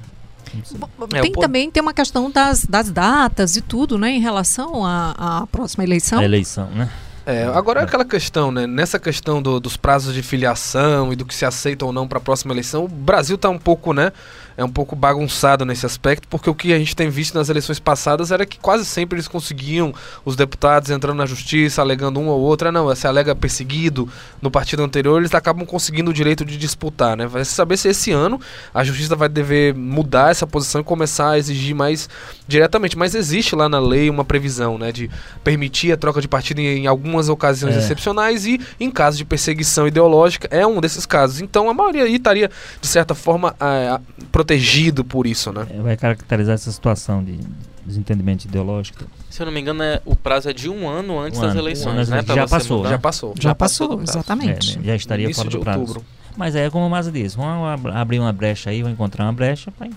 Tem 1.21 1.31
é, 1.31 1.39
também 1.39 1.69
tem 1.69 1.81
uma 1.81 1.93
questão 1.93 2.31
das, 2.31 2.65
das 2.65 2.89
datas 2.89 3.55
e 3.55 3.61
tudo, 3.61 3.99
né, 3.99 4.11
em 4.11 4.19
relação 4.19 4.83
à, 4.85 5.41
à 5.41 5.47
próxima 5.47 5.83
eleição. 5.83 6.19
A 6.19 6.23
eleição, 6.23 6.67
né? 6.71 6.89
É, 7.25 7.45
agora 7.45 7.79
é 7.79 7.83
aquela 7.83 8.03
questão, 8.03 8.51
né? 8.51 8.67
Nessa 8.67 8.99
questão 8.99 9.41
do, 9.41 9.59
dos 9.59 9.77
prazos 9.77 10.13
de 10.13 10.21
filiação 10.21 11.13
e 11.13 11.15
do 11.15 11.25
que 11.25 11.33
se 11.33 11.45
aceita 11.45 11.85
ou 11.85 11.93
não 11.93 12.07
para 12.07 12.17
a 12.17 12.21
próxima 12.21 12.53
eleição, 12.53 12.83
o 12.83 12.87
Brasil 12.87 13.35
está 13.35 13.49
um 13.49 13.57
pouco, 13.57 13.93
né? 13.93 14.11
é 14.57 14.63
um 14.63 14.69
pouco 14.69 14.95
bagunçado 14.95 15.65
nesse 15.65 15.85
aspecto, 15.85 16.27
porque 16.27 16.49
o 16.49 16.55
que 16.55 16.73
a 16.73 16.77
gente 16.77 16.95
tem 16.95 17.09
visto 17.09 17.35
nas 17.35 17.49
eleições 17.49 17.79
passadas 17.79 18.31
era 18.31 18.45
que 18.45 18.59
quase 18.59 18.85
sempre 18.85 19.15
eles 19.15 19.27
conseguiam, 19.27 19.93
os 20.23 20.35
deputados 20.35 20.89
entrando 20.89 21.17
na 21.17 21.25
justiça, 21.25 21.81
alegando 21.81 22.19
um 22.19 22.27
ou 22.27 22.39
outro, 22.39 22.67
ah, 22.67 22.71
não, 22.71 22.93
se 22.95 23.07
alega 23.07 23.35
perseguido 23.35 24.07
no 24.41 24.51
partido 24.51 24.83
anterior, 24.83 25.19
eles 25.19 25.33
acabam 25.33 25.65
conseguindo 25.65 26.11
o 26.11 26.13
direito 26.13 26.45
de 26.45 26.57
disputar, 26.57 27.17
né? 27.17 27.25
Vai 27.25 27.43
saber 27.45 27.77
se 27.77 27.89
esse 27.89 28.11
ano 28.11 28.39
a 28.73 28.83
justiça 28.83 29.15
vai 29.15 29.29
dever 29.29 29.73
mudar 29.73 30.31
essa 30.31 30.45
posição 30.45 30.81
e 30.81 30.83
começar 30.83 31.31
a 31.31 31.37
exigir 31.37 31.75
mais 31.75 32.09
diretamente, 32.47 32.97
mas 32.97 33.15
existe 33.15 33.55
lá 33.55 33.67
na 33.67 33.79
lei 33.79 34.09
uma 34.09 34.23
previsão, 34.23 34.77
né, 34.77 34.91
de 34.91 35.09
permitir 35.43 35.91
a 35.91 35.97
troca 35.97 36.21
de 36.21 36.27
partido 36.27 36.59
em, 36.59 36.83
em 36.83 36.87
algumas 37.13 37.29
ocasiões 37.29 37.75
é. 37.75 37.79
excepcionais 37.79 38.45
e 38.45 38.59
em 38.79 38.89
caso 38.89 39.17
de 39.17 39.25
perseguição 39.25 39.87
ideológica 39.87 40.47
é 40.51 40.65
um 40.65 40.81
desses 40.81 41.05
casos. 41.05 41.39
Então 41.41 41.69
a 41.69 41.73
maioria 41.73 42.03
aí 42.03 42.15
estaria 42.15 42.49
de 42.81 42.87
certa 42.87 43.13
forma 43.13 43.55
a, 43.59 43.95
a, 43.95 44.01
protegido 44.31 45.03
por 45.03 45.27
isso, 45.27 45.51
né? 45.51 45.67
É, 45.69 45.79
vai 45.79 45.95
caracterizar 45.95 46.55
essa 46.55 46.71
situação 46.71 47.23
de 47.23 47.39
desentendimento 47.85 48.45
ideológico. 48.45 49.03
Se 49.29 49.41
eu 49.41 49.45
não 49.45 49.53
me 49.53 49.59
engano, 49.61 49.83
é, 49.83 50.01
o 50.05 50.15
prazo 50.15 50.49
é 50.49 50.53
de 50.53 50.69
um 50.69 50.87
ano 50.89 51.19
antes 51.19 51.37
Um 51.37 51.41
das 51.43 51.51
ano. 51.51 51.59
eleições, 51.59 52.09
Um 52.09 52.13
ano 52.13 52.23
né? 52.25 52.35
Já 52.35 52.47
passou. 52.47 52.77
mudar. 52.77 52.89
Já 52.89 52.97
passou. 52.99 53.33
Já, 53.39 53.55
passou 53.55 53.87
passou, 53.87 53.97
prazo. 53.97 54.11
exatamente. 54.17 54.73
É, 54.75 54.79
né, 54.79 54.85
já 54.87 54.95
estaria 54.95 55.25
Início 55.25 55.43
fora 55.43 55.55
do 55.57 55.59
prazo. 55.63 55.79
outubro. 55.81 56.05
Mas 56.35 56.55
aí 56.55 56.63
é 56.63 56.69
como 56.69 56.87
o 56.87 56.89
Maza 56.89 57.11
disse, 57.11 57.35
vão 57.37 57.65
ab- 57.65 57.89
abrir 57.89 58.19
uma 58.19 58.33
brecha 58.33 58.69
aí, 58.71 58.81
vão 58.81 58.91
encontrar 58.91 59.25
uma 59.25 59.33
brecha 59.33 59.71
para 59.71 59.87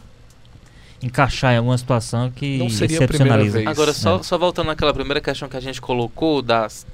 encaixar 1.03 1.55
em 1.55 1.59
alguma 1.59 1.77
situação 1.79 2.31
que 2.31 2.59
Não 2.59 2.69
seria 2.71 2.97
excepcionaliza. 2.97 3.59
vez. 3.59 3.67
Agora, 3.67 3.93
só, 3.93 4.17
É. 4.19 4.23
só 4.23 4.37
voltando 4.37 4.67
naquela 4.67 4.93
primeira 4.93 5.21
questão 5.21 5.49
que 5.49 5.57
a 5.57 5.61
gente 5.61 5.81
colocou 5.81 6.43
das, 6.43 6.87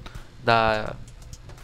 da 0.45 0.95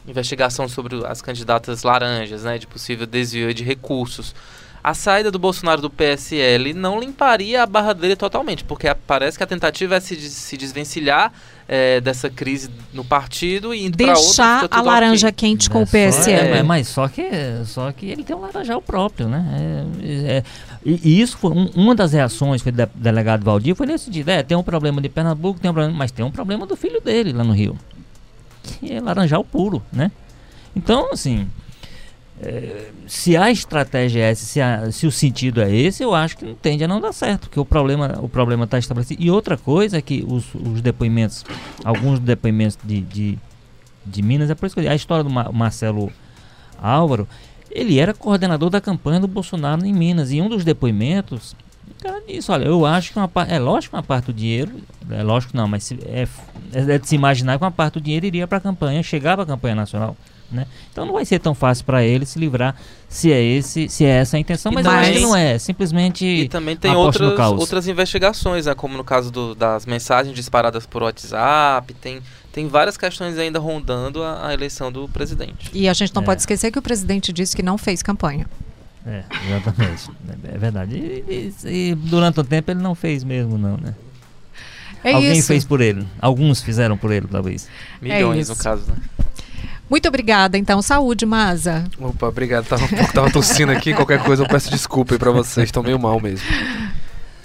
investigação 0.07 0.69
sobre 0.69 1.05
as 1.07 1.21
candidatas 1.21 1.83
laranjas, 1.83 2.43
né, 2.45 2.59
de 2.59 2.67
possível 2.67 3.07
desvio 3.07 3.53
de 3.53 3.63
recursos. 3.63 4.35
A 4.83 4.95
saída 4.95 5.31
do 5.31 5.39
Bolsonaro 5.41 5.83
do 5.83 5.91
PSL 5.91 6.73
não 6.73 6.99
limparia 7.01 7.63
a 7.63 7.67
barra 7.67 7.93
dele 7.93 8.15
totalmente, 8.17 8.63
porque 8.65 8.87
parece 9.07 9.37
que 9.37 9.43
a 9.43 9.47
tentativa 9.47 9.97
é 9.97 10.01
se, 10.01 10.17
se 10.31 10.57
desvencilhar 10.57 11.33
eh, 11.69 12.01
dessa 12.01 12.31
crise 12.31 12.71
no 12.95 13.05
partido 13.05 13.75
e 13.75 13.85
indo 13.85 14.01
outra. 14.01 14.15
Deixar 14.15 14.69
a 14.71 14.81
laranja 14.81 15.31
quente 15.33 15.69
com 15.69 15.81
É 15.81 15.83
o 15.83 15.87
só- 15.87 15.91
PSL. 15.93 16.49
é, 16.59 16.63
mas 16.63 16.89
só 16.89 17.07
que, 17.09 17.29
só 17.67 17.91
que 17.93 18.07
ele 18.07 18.23
tem 18.23 18.35
um 18.35 18.41
laranjal 18.41 18.81
próprio, 18.81 19.29
né? 19.29 19.85
É, 20.01 20.37
é, 20.39 20.45
e, 20.87 21.01
e 21.17 21.21
isso 21.21 21.37
foi 21.37 21.51
um- 21.51 21.69
uma 21.75 21.95
das 21.95 22.13
reações 22.13 22.63
que 22.63 22.69
o 22.71 22.73
de- 22.73 22.89
delegado 22.95 23.45
Valdir 23.45 23.75
foi 23.75 23.87
nesse 23.87 24.05
sentido. 24.07 24.29
É, 24.31 24.43
tem 24.45 24.57
um 24.57 24.63
problema 24.63 25.03
de 25.03 25.09
Pernambuco, 25.11 25.61
tem 25.61 25.71
um 25.71 25.75
problema, 25.75 25.99
mas 25.99 26.13
tem 26.13 26.25
um 26.25 26.31
problema 26.31 26.65
do 26.65 26.77
filho 26.77 27.01
dele 27.01 27.33
lá 27.33 27.43
no 27.45 27.53
Rio. 27.53 27.77
Que 28.81 28.93
é 28.95 29.01
laranjal 29.01 29.45
puro, 29.45 29.83
né? 29.93 30.11
Então, 30.77 31.11
assim, 31.13 31.49
é, 32.41 32.91
se 33.07 33.37
a 33.37 33.51
estratégia 33.51 34.21
é 34.21 34.31
essa, 34.31 34.45
se, 34.45 34.61
a- 34.61 34.93
se 34.93 35.07
o 35.07 35.11
sentido 35.11 35.61
é 35.61 35.75
esse, 35.75 36.03
eu 36.03 36.15
acho 36.15 36.37
que 36.37 36.45
não 36.45 36.55
tende 36.55 36.85
a 36.85 36.89
não 36.89 37.01
dar 37.01 37.13
certo, 37.13 37.43
porque 37.49 37.59
o 37.59 37.65
problema 37.65 38.19
o 38.23 38.29
problema 38.29 38.65
está 38.65 38.79
estabelecido. 38.79 39.23
E 39.23 39.31
outra 39.31 39.57
coisa 39.57 39.99
é 39.99 40.03
que 40.03 40.25
os, 40.29 40.45
os 40.55 40.81
depoimentos, 40.81 41.45
alguns 41.85 42.19
depoimentos 42.21 42.79
de, 42.85 43.01
de, 43.01 43.39
de 44.07 44.23
Minas, 44.23 44.51
é 44.51 44.55
por 44.55 44.67
isso 44.67 44.77
que 44.77 44.87
a 44.87 44.95
história 44.95 45.25
do 45.25 45.31
Ma- 45.31 45.51
Marcelo 45.53 46.13
Álvaro, 46.81 47.27
ele 47.71 47.99
era 47.99 48.15
coordenador 48.15 48.71
da 48.71 48.81
campanha 48.81 49.19
do 49.21 49.27
Bolsonaro 49.29 49.85
em 49.85 49.93
Minas, 49.93 50.31
e 50.31 50.41
um 50.41 50.49
dos 50.49 50.65
depoimentos, 50.65 51.57
o 51.99 52.03
cara 52.03 52.23
disse, 52.27 52.51
olha, 52.51 52.65
eu 52.65 52.85
acho 52.87 53.13
que 53.13 53.19
uma 53.19 53.29
parte, 53.29 53.53
é 53.53 53.59
lógico 53.59 53.91
que 53.93 53.97
uma 53.97 54.03
parte 54.03 54.27
do 54.27 54.33
dinheiro, 54.33 54.73
é 55.11 55.23
lógico 55.23 55.57
não, 55.57 55.67
mas 55.69 55.85
se- 55.85 55.99
é, 56.07 56.27
é 56.73 56.99
de 56.99 57.09
se 57.09 57.15
imaginar 57.15 57.59
que 57.59 57.65
uma 57.65 57.71
parte 57.71 57.95
do 57.95 58.01
dinheiro 58.01 58.27
iria 58.27 58.47
para 58.47 58.59
a 58.59 58.61
campanha, 58.61 59.03
chegar 59.03 59.35
para 59.37 59.45
a 59.45 59.47
campanha 59.47 59.75
nacional. 59.75 60.17
Né? 60.51 60.67
Então 60.91 61.05
não 61.05 61.13
vai 61.13 61.27
ser 61.27 61.39
tão 61.41 61.55
fácil 61.55 61.85
para 61.85 62.03
ele 62.03 62.25
se 62.25 62.39
livrar 62.39 62.75
se 63.07 63.31
é 63.31 63.39
esse, 63.43 63.87
se 63.87 64.03
é 64.07 64.09
essa 64.09 64.39
a 64.39 64.41
intenção, 64.41 64.73
mas 64.73 64.87
eu 64.87 64.91
acho 64.91 65.13
que 65.13 65.21
não 65.21 65.37
é, 65.37 65.59
simplesmente 65.59 66.25
E 66.25 66.49
também 66.49 66.75
tem 66.75 66.91
outras, 66.97 67.39
outras 67.53 67.87
investigações, 67.87 68.65
né, 68.65 68.75
como 68.75 68.97
no 68.97 69.05
caso 69.05 69.31
do- 69.31 69.55
das 69.55 69.85
mensagens 69.85 70.35
disparadas 70.35 70.87
por 70.87 71.03
WhatsApp, 71.03 71.93
tem, 71.93 72.23
tem 72.51 72.67
várias 72.67 72.97
questões 72.97 73.37
ainda 73.37 73.59
rondando 73.59 74.23
a, 74.23 74.47
a 74.49 74.55
eleição 74.55 74.91
do 74.91 75.07
presidente. 75.09 75.71
E 75.75 75.87
a 75.87 75.93
gente 75.93 76.15
não 76.15 76.23
É. 76.23 76.25
pode 76.25 76.41
esquecer 76.41 76.71
que 76.71 76.79
o 76.79 76.83
presidente 76.83 77.31
disse 77.31 77.55
que 77.55 77.63
não 77.63 77.77
fez 77.77 78.03
campanha. 78.03 78.47
É, 79.09 79.25
exatamente. 79.47 80.11
é, 80.45 80.55
é 80.55 80.59
verdade. 80.59 80.97
E, 80.97 81.53
e- 81.65 81.69
e 81.91 81.95
durante 81.95 82.41
o 82.41 82.45
tempo 82.45 82.71
ele 82.71 82.81
não 82.81 82.95
fez 82.95 83.25
mesmo, 83.25 83.57
não, 83.57 83.77
né? 83.79 83.95
É 85.03 85.13
Alguém 85.13 85.39
isso. 85.39 85.47
fez 85.49 85.65
por 85.65 85.81
ele. 85.81 86.07
Alguns 86.21 86.61
fizeram 86.61 86.97
por 86.99 87.11
ele, 87.13 87.27
talvez. 87.27 87.69
Milhões, 88.03 88.49
no 88.49 88.55
isso. 88.55 88.63
caso, 88.63 88.83
né? 88.91 88.97
Muito 89.89 90.07
obrigada, 90.09 90.59
então. 90.59 90.83
Saúde, 90.83 91.25
Maza. 91.25 91.85
Opa, 91.99 92.27
obrigado. 92.29 92.67
Tava, 92.67 92.87
tava 93.15 93.31
tossindo 93.31 93.73
aqui. 93.73 93.95
Qualquer 93.95 94.23
coisa 94.23 94.43
eu 94.43 94.49
peço 94.49 94.69
desculpa 94.71 95.15
aí 95.15 95.19
pra 95.19 95.31
vocês. 95.31 95.69
Estão 95.69 95.83
meio 95.83 95.99
mal 95.99 96.21
mesmo. 96.21 96.47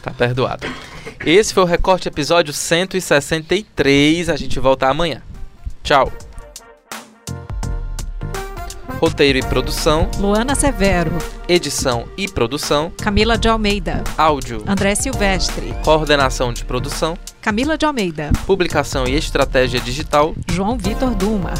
Tá 0.01 0.11
perdoado. 0.11 0.67
Esse 1.25 1.53
foi 1.53 1.63
o 1.63 1.65
Recorte 1.65 2.07
episódio 2.09 2.51
163. 2.51 4.27
A 4.27 4.35
gente 4.35 4.59
volta 4.59 4.87
amanhã. 4.89 5.21
Tchau. 5.83 6.11
Roteiro 9.03 9.37
e 9.37 9.41
produção, 9.41 10.09
Luana 10.17 10.55
Severo, 10.55 11.11
edição 11.45 12.07
e 12.15 12.25
produção, 12.25 12.89
Camila 13.01 13.37
de 13.37 13.49
Almeida, 13.49 14.01
áudio, 14.17 14.63
André 14.65 14.95
Silvestre, 14.95 15.75
coordenação 15.83 16.53
de 16.53 16.63
produção, 16.63 17.17
Camila 17.41 17.77
de 17.77 17.85
Almeida, 17.85 18.31
publicação 18.47 19.05
e 19.05 19.13
estratégia 19.13 19.81
digital, 19.81 20.33
João 20.49 20.77
Vitor 20.77 21.13
Dumar. 21.15 21.57